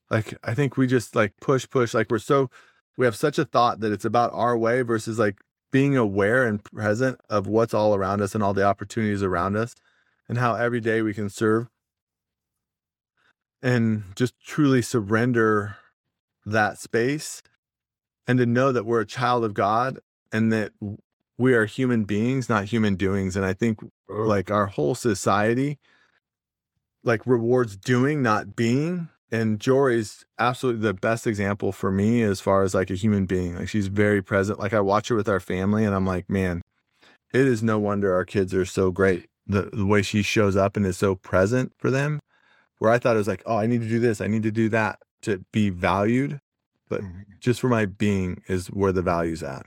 Like 0.10 0.36
I 0.44 0.54
think 0.54 0.78
we 0.78 0.88
just 0.88 1.16
like 1.16 1.34
push 1.42 1.68
push 1.70 1.94
like 1.94 2.10
we're 2.10 2.20
so 2.20 2.50
we 2.98 3.06
have 3.06 3.16
such 3.16 3.38
a 3.38 3.46
thought 3.46 3.80
that 3.80 3.92
it's 3.92 4.06
about 4.06 4.32
our 4.34 4.58
way 4.58 4.82
versus 4.82 5.20
like 5.20 5.40
being 5.72 5.98
aware 5.98 6.46
and 6.46 6.64
present 6.64 7.20
of 7.30 7.48
what's 7.48 7.74
all 7.74 7.94
around 7.94 8.22
us 8.22 8.34
and 8.34 8.44
all 8.44 8.54
the 8.54 8.64
opportunities 8.64 9.24
around 9.24 9.56
us 9.56 9.76
and 10.30 10.38
how 10.38 10.56
every 10.56 10.80
day 10.80 11.02
we 11.02 11.14
can 11.14 11.30
serve 11.30 11.68
and 13.62 14.04
just 14.16 14.34
truly 14.44 14.82
surrender 14.82 15.78
that 16.46 16.78
space 16.78 17.42
and 18.28 18.40
to 18.40 18.46
know 18.46 18.72
that 18.72 18.86
we're 18.86 19.02
a 19.02 19.06
child 19.06 19.44
of 19.44 19.54
God 19.54 20.00
and 20.32 20.52
that 20.52 20.72
we 21.38 21.54
are 21.54 21.66
human 21.66 22.04
beings, 22.04 22.50
not 22.50 22.66
human 22.66 22.96
doings. 22.96 23.36
And 23.36 23.46
I 23.46 23.54
think 23.54 23.80
like 24.10 24.52
our 24.52 24.68
whole 24.68 24.96
society 24.96 25.78
like 27.04 27.26
rewards 27.26 27.78
doing, 27.78 28.22
not 28.22 28.56
being. 28.56 29.10
And 29.32 29.60
Jory's 29.60 30.26
absolutely 30.40 30.82
the 30.82 30.94
best 30.94 31.28
example 31.28 31.72
for 31.72 31.92
me 31.92 32.22
as 32.22 32.40
far 32.40 32.64
as 32.64 32.74
like 32.74 32.90
a 32.90 32.96
human 32.96 33.26
being. 33.26 33.56
Like 33.56 33.70
she's 33.70 33.88
very 33.88 34.22
present. 34.22 34.60
Like 34.60 34.74
I 34.74 34.80
watch 34.80 35.10
her 35.10 35.16
with 35.16 35.30
our 35.30 35.40
family 35.40 35.84
and 35.84 35.94
I'm 35.94 36.06
like, 36.06 36.30
man, 36.30 36.62
it 37.34 37.46
is 37.46 37.62
no 37.62 37.78
wonder 37.78 38.14
our 38.14 38.26
kids 38.26 38.54
are 38.54 38.66
so 38.66 38.92
great. 38.92 39.28
The, 39.46 39.70
the 39.72 39.86
way 39.86 40.02
she 40.02 40.22
shows 40.22 40.58
up 40.58 40.76
and 40.76 40.86
is 40.86 40.98
so 40.98 41.16
present 41.16 41.72
for 41.78 41.90
them 41.90 42.20
where 42.80 42.92
I 42.92 43.00
thought 43.00 43.16
it 43.16 43.20
was 43.20 43.28
like, 43.28 43.44
oh, 43.46 43.58
I 43.58 43.68
need 43.68 43.82
to 43.82 43.90
do 43.90 44.00
this, 44.00 44.22
I 44.22 44.28
need 44.28 44.44
to 44.44 44.52
do 44.52 44.70
that 44.70 45.00
to 45.24 45.44
be 45.52 45.70
valued, 45.70 46.40
but 46.90 47.02
mm-hmm. 47.02 47.22
just 47.40 47.60
for 47.60 47.70
my 47.70 47.86
being 47.86 48.42
is 48.48 48.68
where 48.68 48.92
the 48.92 49.02
value's 49.02 49.44
at. 49.44 49.66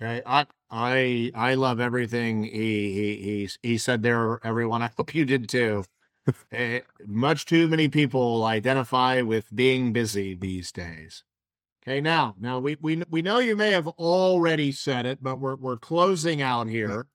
Okay, 0.00 0.22
I 0.24 0.46
I 0.70 1.30
I 1.34 1.54
love 1.54 1.80
everything 1.80 2.44
he 2.44 2.92
he 2.92 3.16
he, 3.16 3.48
he 3.62 3.78
said 3.78 4.02
there. 4.02 4.40
Everyone, 4.44 4.82
I 4.86 4.90
hope 4.96 5.14
you 5.14 5.24
did 5.24 5.48
too. 5.48 5.84
uh, 6.56 6.78
much 7.06 7.46
too 7.46 7.68
many 7.68 7.88
people 7.88 8.44
identify 8.44 9.20
with 9.22 9.54
being 9.54 9.92
busy 9.92 10.34
these 10.34 10.72
days. 10.72 11.24
Okay, 11.82 12.00
now 12.00 12.34
now 12.38 12.58
we 12.58 12.76
we 12.80 13.02
we 13.10 13.22
know 13.22 13.38
you 13.38 13.56
may 13.56 13.70
have 13.72 13.88
already 13.88 14.72
said 14.72 15.06
it, 15.06 15.22
but 15.22 15.38
we're 15.38 15.56
we're 15.56 15.78
closing 15.78 16.42
out 16.42 16.68
here. 16.68 17.06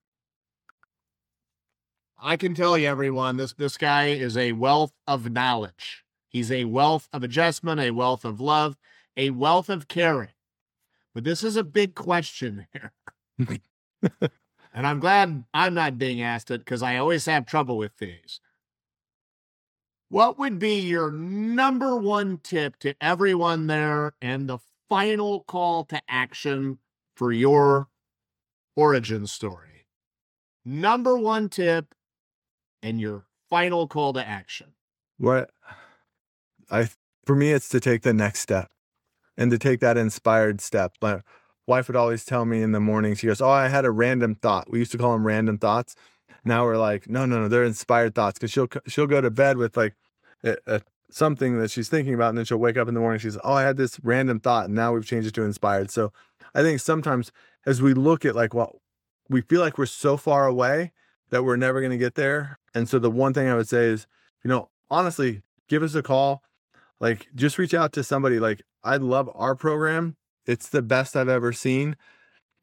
I 2.26 2.38
can 2.38 2.56
tell 2.56 2.76
you, 2.76 2.88
everyone, 2.88 3.38
this 3.38 3.54
this 3.54 3.78
guy 3.78 4.08
is 4.08 4.36
a 4.36 4.54
wealth 4.54 4.94
of 5.06 5.32
knowledge. 5.32 6.04
He's 6.28 6.52
a 6.52 6.66
wealth 6.66 7.08
of 7.14 7.24
adjustment, 7.24 7.80
a 7.80 7.92
wealth 7.92 8.26
of 8.26 8.42
love, 8.42 8.78
a 9.16 9.30
wealth 9.30 9.70
of 9.70 9.88
caring. 9.88 10.34
But 11.14 11.24
this 11.24 11.44
is 11.44 11.56
a 11.56 11.64
big 11.64 11.94
question 11.94 12.66
here. 12.74 12.92
and 14.74 14.88
I'm 14.88 15.00
glad 15.00 15.44
I'm 15.54 15.76
not 15.76 16.00
being 16.00 16.20
asked 16.24 16.50
it 16.50 16.66
because 16.66 16.82
I 16.82 16.98
always 16.98 17.28
have 17.28 17.46
trouble 17.46 17.78
with 17.78 17.96
these. 18.00 18.40
What 20.10 20.40
would 20.40 20.58
be 20.58 20.80
your 20.80 21.12
number 21.12 21.96
one 21.96 22.40
tip 22.42 22.80
to 22.80 22.96
everyone 23.00 23.68
there 23.68 24.14
and 24.20 24.50
the 24.50 24.58
final 24.90 25.42
call 25.42 25.86
to 25.86 26.02
action 26.10 26.80
for 27.16 27.32
your 27.32 27.88
origin 28.76 29.28
story? 29.28 29.86
Number 30.66 31.16
one 31.16 31.50
tip 31.50 31.95
and 32.82 33.00
your 33.00 33.26
final 33.50 33.88
call 33.88 34.14
to 34.14 34.26
action? 34.26 34.74
What 35.18 35.50
I 36.70 36.90
for 37.26 37.36
me 37.36 37.52
it's 37.52 37.70
to 37.70 37.80
take 37.80 38.02
the 38.02 38.14
next 38.14 38.40
step 38.42 38.70
and 39.38 39.52
to 39.52 39.58
take 39.58 39.80
that 39.80 39.98
inspired 39.98 40.62
step. 40.62 40.94
My 41.02 41.22
wife 41.68 41.88
would 41.88 41.96
always 41.96 42.26
tell 42.26 42.46
me 42.46 42.62
in 42.62 42.72
the 42.72 42.80
morning, 42.80 43.16
she 43.16 43.28
goes, 43.28 43.42
Oh, 43.42 43.50
I 43.50 43.68
had 43.68 43.86
a 43.86 43.92
random 43.92 44.36
thought. 44.36 44.70
We 44.70 44.80
used 44.80 44.92
to 44.92 44.98
call 44.98 45.14
them 45.14 45.26
random 45.26 45.58
thoughts. 45.58 45.96
Now 46.44 46.64
we're 46.66 46.78
like, 46.78 47.10
no, 47.10 47.26
no, 47.26 47.42
no, 47.42 47.48
they're 47.48 47.64
inspired 47.64 48.14
thoughts 48.14 48.38
because 48.38 48.52
she'll 48.52 48.68
she'll 48.88 49.08
go 49.08 49.20
to 49.20 49.32
bed 49.32 49.58
with 49.58 49.76
like 49.76 49.96
a, 50.44 50.58
a, 50.68 50.82
something 51.10 51.60
that 51.60 51.72
she's 51.72 51.90
thinking 51.90 52.14
about, 52.14 52.30
and 52.30 52.38
then 52.38 52.46
she'll 52.46 52.60
wake 52.60 52.78
up 52.78 52.88
in 52.88 52.94
the 52.94 53.00
morning. 53.00 53.20
She's, 53.20 53.38
oh, 53.44 53.54
I 53.54 53.64
had 53.64 53.78
this 53.78 54.00
random 54.04 54.40
thought, 54.40 54.66
and 54.66 54.76
now 54.76 54.94
we've 54.94 55.06
changed 55.06 55.28
it 55.28 55.34
to 55.36 55.44
inspired. 55.44 55.90
So 55.90 56.14
I 56.54 56.62
think 56.62 56.80
sometimes 56.80 57.32
as 57.66 57.82
we 57.82 57.96
look 57.96 58.26
at 58.26 58.36
like, 58.36 58.54
well, 58.54 58.82
we 59.28 59.42
feel 59.42 59.60
like 59.60 59.80
we're 59.80 59.88
so 59.88 60.18
far 60.18 60.46
away 60.46 60.92
that 61.30 61.44
we're 61.44 61.56
never 61.56 61.82
going 61.82 61.92
to 61.92 61.98
get 61.98 62.16
there. 62.16 62.60
And 62.74 62.88
so 62.88 63.00
the 63.00 63.12
one 63.12 63.34
thing 63.34 63.48
I 63.48 63.56
would 63.56 63.70
say 63.70 63.86
is, 63.86 64.08
you 64.44 64.50
know, 64.50 64.70
honestly, 64.90 65.42
give 65.68 65.84
us 65.84 65.96
a 65.96 66.04
call. 66.04 66.44
Like 67.00 67.28
just 67.36 67.58
reach 67.58 67.74
out 67.74 67.94
to 67.94 68.04
somebody. 68.04 68.40
Like 68.40 68.62
I 68.84 68.98
love 68.98 69.30
our 69.36 69.56
program. 69.56 70.16
It's 70.46 70.70
the 70.70 70.82
best 70.82 71.16
I've 71.16 71.30
ever 71.30 71.52
seen. 71.52 71.96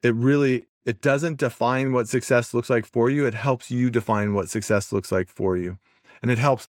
it 0.01 0.15
really 0.15 0.67
it 0.85 1.01
doesn't 1.01 1.39
define 1.39 1.93
what 1.93 2.09
success 2.09 2.53
looks 2.53 2.69
like 2.69 2.85
for 2.85 3.09
you. 3.09 3.25
It 3.25 3.33
helps 3.33 3.71
you 3.71 3.89
define 3.89 4.33
what 4.33 4.49
success 4.49 4.91
looks 4.91 5.11
like 5.11 5.29
for 5.29 5.55
you. 5.55 5.77
And 6.21 6.29
it 6.29 6.37
helps 6.37 6.67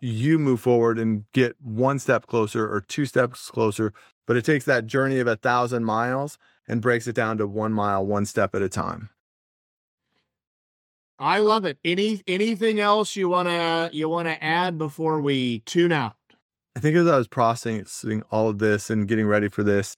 you 0.00 0.38
move 0.38 0.60
forward 0.60 0.98
and 0.98 1.24
get 1.32 1.56
one 1.60 1.98
step 1.98 2.26
closer 2.26 2.70
or 2.70 2.80
two 2.80 3.06
steps 3.06 3.50
closer. 3.50 3.92
But 4.26 4.36
it 4.36 4.44
takes 4.44 4.64
that 4.64 4.86
journey 4.86 5.20
of 5.20 5.28
a 5.28 5.36
thousand 5.36 5.84
miles 5.84 6.36
and 6.66 6.82
breaks 6.82 7.06
it 7.06 7.14
down 7.14 7.38
to 7.38 7.46
one 7.46 7.72
mile, 7.72 8.04
one 8.04 8.26
step 8.26 8.54
at 8.54 8.62
a 8.62 8.68
time. 8.68 9.10
I 11.24 11.38
love 11.38 11.64
it. 11.64 11.78
Any 11.82 12.20
anything 12.28 12.80
else 12.80 13.16
you 13.16 13.30
wanna 13.30 13.88
you 13.94 14.10
wanna 14.10 14.36
add 14.42 14.76
before 14.76 15.22
we 15.22 15.60
tune 15.60 15.90
out? 15.90 16.16
I 16.76 16.80
think 16.80 16.96
as 16.96 17.06
I 17.06 17.16
was 17.16 17.28
processing 17.28 18.22
all 18.30 18.50
of 18.50 18.58
this 18.58 18.90
and 18.90 19.08
getting 19.08 19.26
ready 19.26 19.48
for 19.48 19.62
this, 19.62 19.96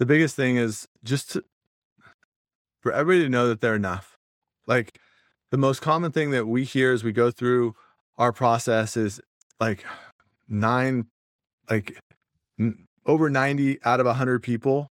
the 0.00 0.06
biggest 0.06 0.34
thing 0.34 0.56
is 0.56 0.88
just 1.04 1.30
to, 1.32 1.44
for 2.80 2.90
everybody 2.90 3.22
to 3.22 3.28
know 3.28 3.46
that 3.46 3.60
they're 3.60 3.76
enough. 3.76 4.16
Like 4.66 4.98
the 5.52 5.56
most 5.56 5.82
common 5.82 6.10
thing 6.10 6.32
that 6.32 6.48
we 6.48 6.64
hear 6.64 6.92
as 6.92 7.04
we 7.04 7.12
go 7.12 7.30
through 7.30 7.76
our 8.18 8.32
process 8.32 8.96
is 8.96 9.20
like 9.60 9.84
nine, 10.48 11.06
like 11.68 11.96
n- 12.58 12.88
over 13.06 13.30
90 13.30 13.78
out 13.84 14.00
of 14.00 14.06
100 14.06 14.42
people 14.42 14.88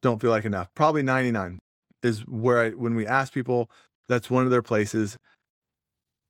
don't 0.00 0.18
feel 0.18 0.30
like 0.30 0.46
enough. 0.46 0.68
Probably 0.74 1.02
99 1.02 1.58
is 2.02 2.20
where 2.26 2.58
I, 2.58 2.70
when 2.70 2.94
we 2.94 3.06
ask 3.06 3.34
people, 3.34 3.70
that's 4.12 4.30
one 4.30 4.44
of 4.44 4.50
their 4.50 4.62
places. 4.62 5.16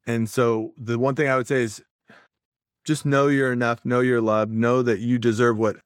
And 0.06 0.28
so 0.28 0.72
the 0.76 0.98
one 0.98 1.14
thing 1.14 1.28
I 1.28 1.36
would 1.36 1.46
say 1.46 1.62
is 1.62 1.82
just 2.84 3.04
know 3.04 3.28
you're 3.28 3.52
enough, 3.52 3.84
know 3.84 4.00
you're 4.00 4.20
loved, 4.20 4.52
know 4.52 4.82
that 4.82 5.00
you 5.00 5.18
deserve 5.18 5.58
what 5.58 5.76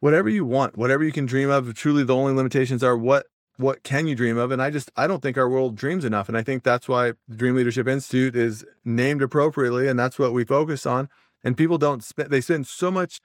whatever 0.00 0.28
you 0.28 0.44
want, 0.44 0.76
whatever 0.76 1.04
you 1.04 1.12
can 1.12 1.26
dream 1.26 1.50
of. 1.50 1.72
Truly 1.74 2.04
the 2.04 2.14
only 2.14 2.32
limitations 2.32 2.82
are 2.82 2.96
what 2.96 3.26
what 3.56 3.82
can 3.82 4.06
you 4.06 4.14
dream 4.14 4.38
of? 4.38 4.50
And 4.50 4.62
I 4.62 4.70
just 4.70 4.90
I 4.96 5.06
don't 5.06 5.22
think 5.22 5.36
our 5.36 5.48
world 5.48 5.76
dreams 5.76 6.04
enough. 6.04 6.28
And 6.28 6.36
I 6.36 6.42
think 6.42 6.62
that's 6.62 6.88
why 6.88 7.12
the 7.28 7.36
Dream 7.36 7.56
Leadership 7.56 7.86
Institute 7.86 8.34
is 8.34 8.64
named 8.84 9.22
appropriately 9.22 9.88
and 9.88 9.98
that's 9.98 10.18
what 10.18 10.32
we 10.32 10.44
focus 10.44 10.86
on. 10.86 11.08
And 11.44 11.56
people 11.56 11.78
don't 11.78 12.02
spend 12.02 12.30
they 12.30 12.40
spend 12.40 12.66
so 12.66 12.90
much 12.90 13.20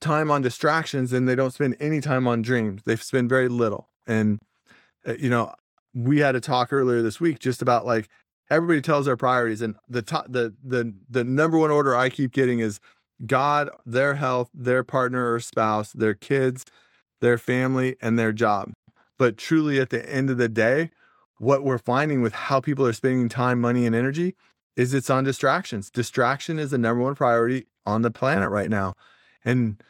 time 0.00 0.30
on 0.30 0.42
distractions 0.42 1.12
and 1.12 1.28
they 1.28 1.34
don't 1.34 1.52
spend 1.52 1.76
any 1.80 2.00
time 2.00 2.28
on 2.28 2.42
dreams. 2.42 2.82
They 2.84 2.96
spend 2.96 3.28
very 3.28 3.48
little. 3.48 3.88
And 4.06 4.40
uh, 5.06 5.14
you 5.18 5.30
know, 5.30 5.54
we 5.94 6.18
had 6.18 6.34
a 6.34 6.40
talk 6.40 6.72
earlier 6.72 7.02
this 7.02 7.20
week 7.20 7.38
just 7.38 7.62
about 7.62 7.86
like 7.86 8.08
everybody 8.50 8.80
tells 8.80 9.06
their 9.06 9.16
priorities 9.16 9.62
and 9.62 9.76
the 9.88 10.02
top 10.02 10.26
the 10.28 10.54
the 10.62 10.92
the 11.08 11.24
number 11.24 11.56
one 11.58 11.70
order 11.70 11.94
I 11.94 12.08
keep 12.08 12.32
getting 12.32 12.58
is 12.58 12.80
God, 13.24 13.70
their 13.86 14.14
health, 14.14 14.50
their 14.52 14.82
partner 14.82 15.32
or 15.32 15.40
spouse, 15.40 15.92
their 15.92 16.14
kids, 16.14 16.64
their 17.20 17.38
family 17.38 17.96
and 18.02 18.18
their 18.18 18.32
job. 18.32 18.72
But 19.18 19.36
truly 19.36 19.80
at 19.80 19.90
the 19.90 20.08
end 20.10 20.30
of 20.30 20.36
the 20.36 20.48
day, 20.48 20.90
what 21.38 21.62
we're 21.62 21.78
finding 21.78 22.22
with 22.22 22.32
how 22.32 22.60
people 22.60 22.86
are 22.86 22.92
spending 22.92 23.28
time, 23.28 23.60
money 23.60 23.86
and 23.86 23.94
energy 23.94 24.34
is 24.76 24.92
it's 24.92 25.10
on 25.10 25.24
distractions. 25.24 25.90
Distraction 25.90 26.58
is 26.58 26.72
the 26.72 26.78
number 26.78 27.02
one 27.02 27.14
priority 27.14 27.66
on 27.86 28.02
the 28.02 28.10
planet 28.10 28.50
right 28.50 28.70
now. 28.70 28.94
And 29.44 29.82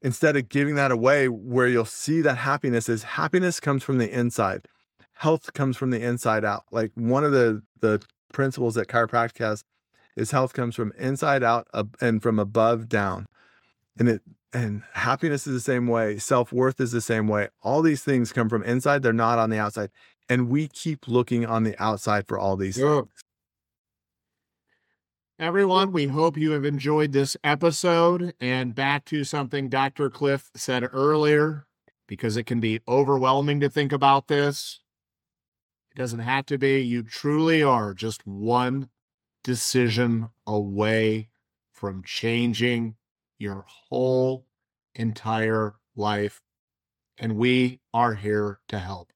instead 0.00 0.36
of 0.36 0.48
giving 0.48 0.74
that 0.76 0.90
away 0.90 1.28
where 1.28 1.68
you'll 1.68 1.84
see 1.84 2.22
that 2.22 2.38
happiness 2.38 2.88
is 2.88 3.02
happiness 3.02 3.60
comes 3.60 3.82
from 3.82 3.98
the 3.98 4.10
inside 4.10 4.66
health 5.14 5.52
comes 5.52 5.76
from 5.76 5.90
the 5.90 6.02
inside 6.02 6.44
out. 6.44 6.64
Like 6.70 6.92
one 6.94 7.24
of 7.24 7.32
the 7.32 7.62
the 7.80 8.02
principles 8.32 8.74
that 8.74 8.88
chiropractic 8.88 9.38
has 9.38 9.64
is 10.16 10.30
health 10.30 10.52
comes 10.52 10.74
from 10.74 10.92
inside 10.98 11.42
out 11.42 11.66
and 12.00 12.22
from 12.22 12.38
above 12.38 12.88
down. 12.88 13.26
And 13.98 14.08
it 14.08 14.22
and 14.52 14.82
happiness 14.92 15.46
is 15.46 15.54
the 15.54 15.60
same 15.60 15.86
way, 15.86 16.18
self-worth 16.18 16.78
is 16.80 16.92
the 16.92 17.00
same 17.00 17.26
way. 17.26 17.48
All 17.62 17.80
these 17.80 18.02
things 18.02 18.32
come 18.32 18.48
from 18.48 18.62
inside, 18.62 19.02
they're 19.02 19.12
not 19.12 19.38
on 19.38 19.50
the 19.50 19.58
outside. 19.58 19.90
And 20.28 20.48
we 20.48 20.68
keep 20.68 21.08
looking 21.08 21.46
on 21.46 21.64
the 21.64 21.74
outside 21.82 22.28
for 22.28 22.38
all 22.38 22.56
these 22.56 22.76
things. 22.76 23.08
Everyone, 25.38 25.90
we 25.90 26.06
hope 26.06 26.36
you 26.36 26.52
have 26.52 26.64
enjoyed 26.64 27.12
this 27.12 27.36
episode. 27.42 28.34
And 28.40 28.74
back 28.74 29.06
to 29.06 29.24
something 29.24 29.68
Dr. 29.68 30.10
Cliff 30.10 30.50
said 30.54 30.86
earlier, 30.92 31.66
because 32.06 32.36
it 32.36 32.44
can 32.44 32.60
be 32.60 32.80
overwhelming 32.86 33.58
to 33.60 33.70
think 33.70 33.90
about 33.90 34.28
this. 34.28 34.80
It 35.94 35.98
doesn't 35.98 36.20
have 36.20 36.46
to 36.46 36.58
be. 36.58 36.80
You 36.80 37.02
truly 37.02 37.62
are 37.62 37.92
just 37.92 38.26
one 38.26 38.88
decision 39.44 40.30
away 40.46 41.28
from 41.70 42.02
changing 42.02 42.96
your 43.38 43.64
whole 43.66 44.46
entire 44.94 45.74
life. 45.94 46.40
And 47.18 47.36
we 47.36 47.80
are 47.92 48.14
here 48.14 48.60
to 48.68 48.78
help. 48.78 49.12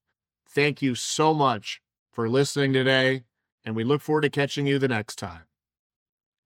Thank 0.47 0.81
you 0.81 0.93
so 0.93 1.33
much 1.33 1.81
for 2.11 2.29
listening 2.29 2.73
today. 2.73 3.23
And 3.65 3.75
we 3.75 3.83
look 3.83 4.01
forward 4.01 4.21
to 4.21 4.29
catching 4.29 4.67
you 4.67 4.77
the 4.79 4.87
next 4.87 5.17
time. 5.17 5.43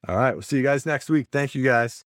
All 0.08 0.16
right. 0.16 0.34
We'll 0.34 0.42
see 0.42 0.58
you 0.58 0.64
guys 0.64 0.86
next 0.86 1.10
week. 1.10 1.28
Thank 1.32 1.56
you 1.56 1.64
guys. 1.64 2.06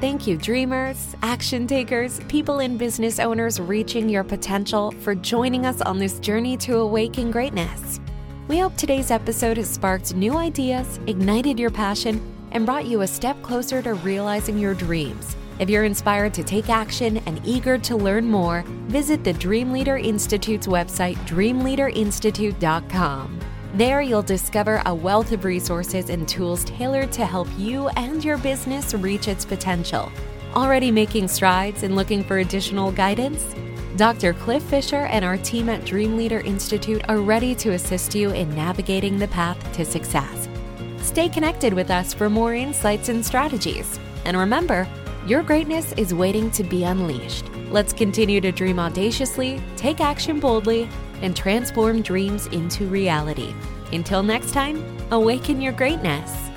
Thank 0.00 0.26
you, 0.26 0.38
dreamers, 0.38 1.14
action 1.22 1.66
takers, 1.66 2.20
people 2.20 2.60
in 2.60 2.78
business 2.78 3.20
owners 3.20 3.60
reaching 3.60 4.08
your 4.08 4.24
potential 4.24 4.92
for 4.92 5.14
joining 5.14 5.66
us 5.66 5.82
on 5.82 5.98
this 5.98 6.18
journey 6.20 6.56
to 6.56 6.78
awaken 6.78 7.30
greatness. 7.30 8.00
We 8.48 8.58
hope 8.58 8.74
today's 8.78 9.10
episode 9.10 9.58
has 9.58 9.68
sparked 9.68 10.14
new 10.14 10.38
ideas, 10.38 10.98
ignited 11.06 11.58
your 11.58 11.68
passion, 11.68 12.18
and 12.52 12.64
brought 12.64 12.86
you 12.86 13.02
a 13.02 13.06
step 13.06 13.42
closer 13.42 13.82
to 13.82 13.92
realizing 13.92 14.58
your 14.58 14.72
dreams. 14.72 15.36
If 15.58 15.68
you're 15.68 15.84
inspired 15.84 16.32
to 16.32 16.44
take 16.44 16.70
action 16.70 17.18
and 17.26 17.38
eager 17.44 17.76
to 17.76 17.94
learn 17.94 18.24
more, 18.24 18.64
visit 18.86 19.22
the 19.22 19.34
Dream 19.34 19.70
Leader 19.70 19.98
Institute's 19.98 20.66
website, 20.66 21.16
dreamleaderinstitute.com. 21.26 23.40
There, 23.80 24.02
you'll 24.02 24.20
discover 24.20 24.82
a 24.84 24.94
wealth 24.94 25.32
of 25.32 25.46
resources 25.46 26.10
and 26.10 26.28
tools 26.28 26.64
tailored 26.64 27.10
to 27.12 27.24
help 27.24 27.48
you 27.56 27.88
and 27.96 28.22
your 28.22 28.36
business 28.36 28.92
reach 28.92 29.26
its 29.26 29.46
potential. 29.46 30.12
Already 30.54 30.90
making 30.90 31.28
strides 31.28 31.82
and 31.82 31.96
looking 31.96 32.22
for 32.22 32.40
additional 32.40 32.92
guidance? 32.92 33.54
Dr. 33.96 34.34
Cliff 34.34 34.62
Fisher 34.64 35.06
and 35.06 35.24
our 35.24 35.38
team 35.38 35.70
at 35.70 35.86
Dream 35.86 36.18
Leader 36.18 36.40
Institute 36.40 37.00
are 37.08 37.22
ready 37.22 37.54
to 37.54 37.70
assist 37.70 38.14
you 38.14 38.32
in 38.32 38.54
navigating 38.54 39.18
the 39.18 39.28
path 39.28 39.56
to 39.72 39.86
success. 39.86 40.46
Stay 40.98 41.30
connected 41.30 41.72
with 41.72 41.90
us 41.90 42.12
for 42.12 42.28
more 42.28 42.54
insights 42.54 43.08
and 43.08 43.24
strategies. 43.24 43.98
And 44.26 44.36
remember, 44.36 44.86
your 45.26 45.42
greatness 45.42 45.94
is 45.94 46.12
waiting 46.12 46.50
to 46.50 46.64
be 46.64 46.84
unleashed. 46.84 47.46
Let's 47.70 47.94
continue 47.94 48.42
to 48.42 48.52
dream 48.52 48.78
audaciously, 48.78 49.62
take 49.76 50.02
action 50.02 50.38
boldly, 50.38 50.86
and 51.22 51.36
transform 51.36 52.02
dreams 52.02 52.46
into 52.48 52.86
reality. 52.86 53.54
Until 53.92 54.22
next 54.22 54.52
time, 54.52 54.84
awaken 55.10 55.60
your 55.60 55.72
greatness. 55.72 56.49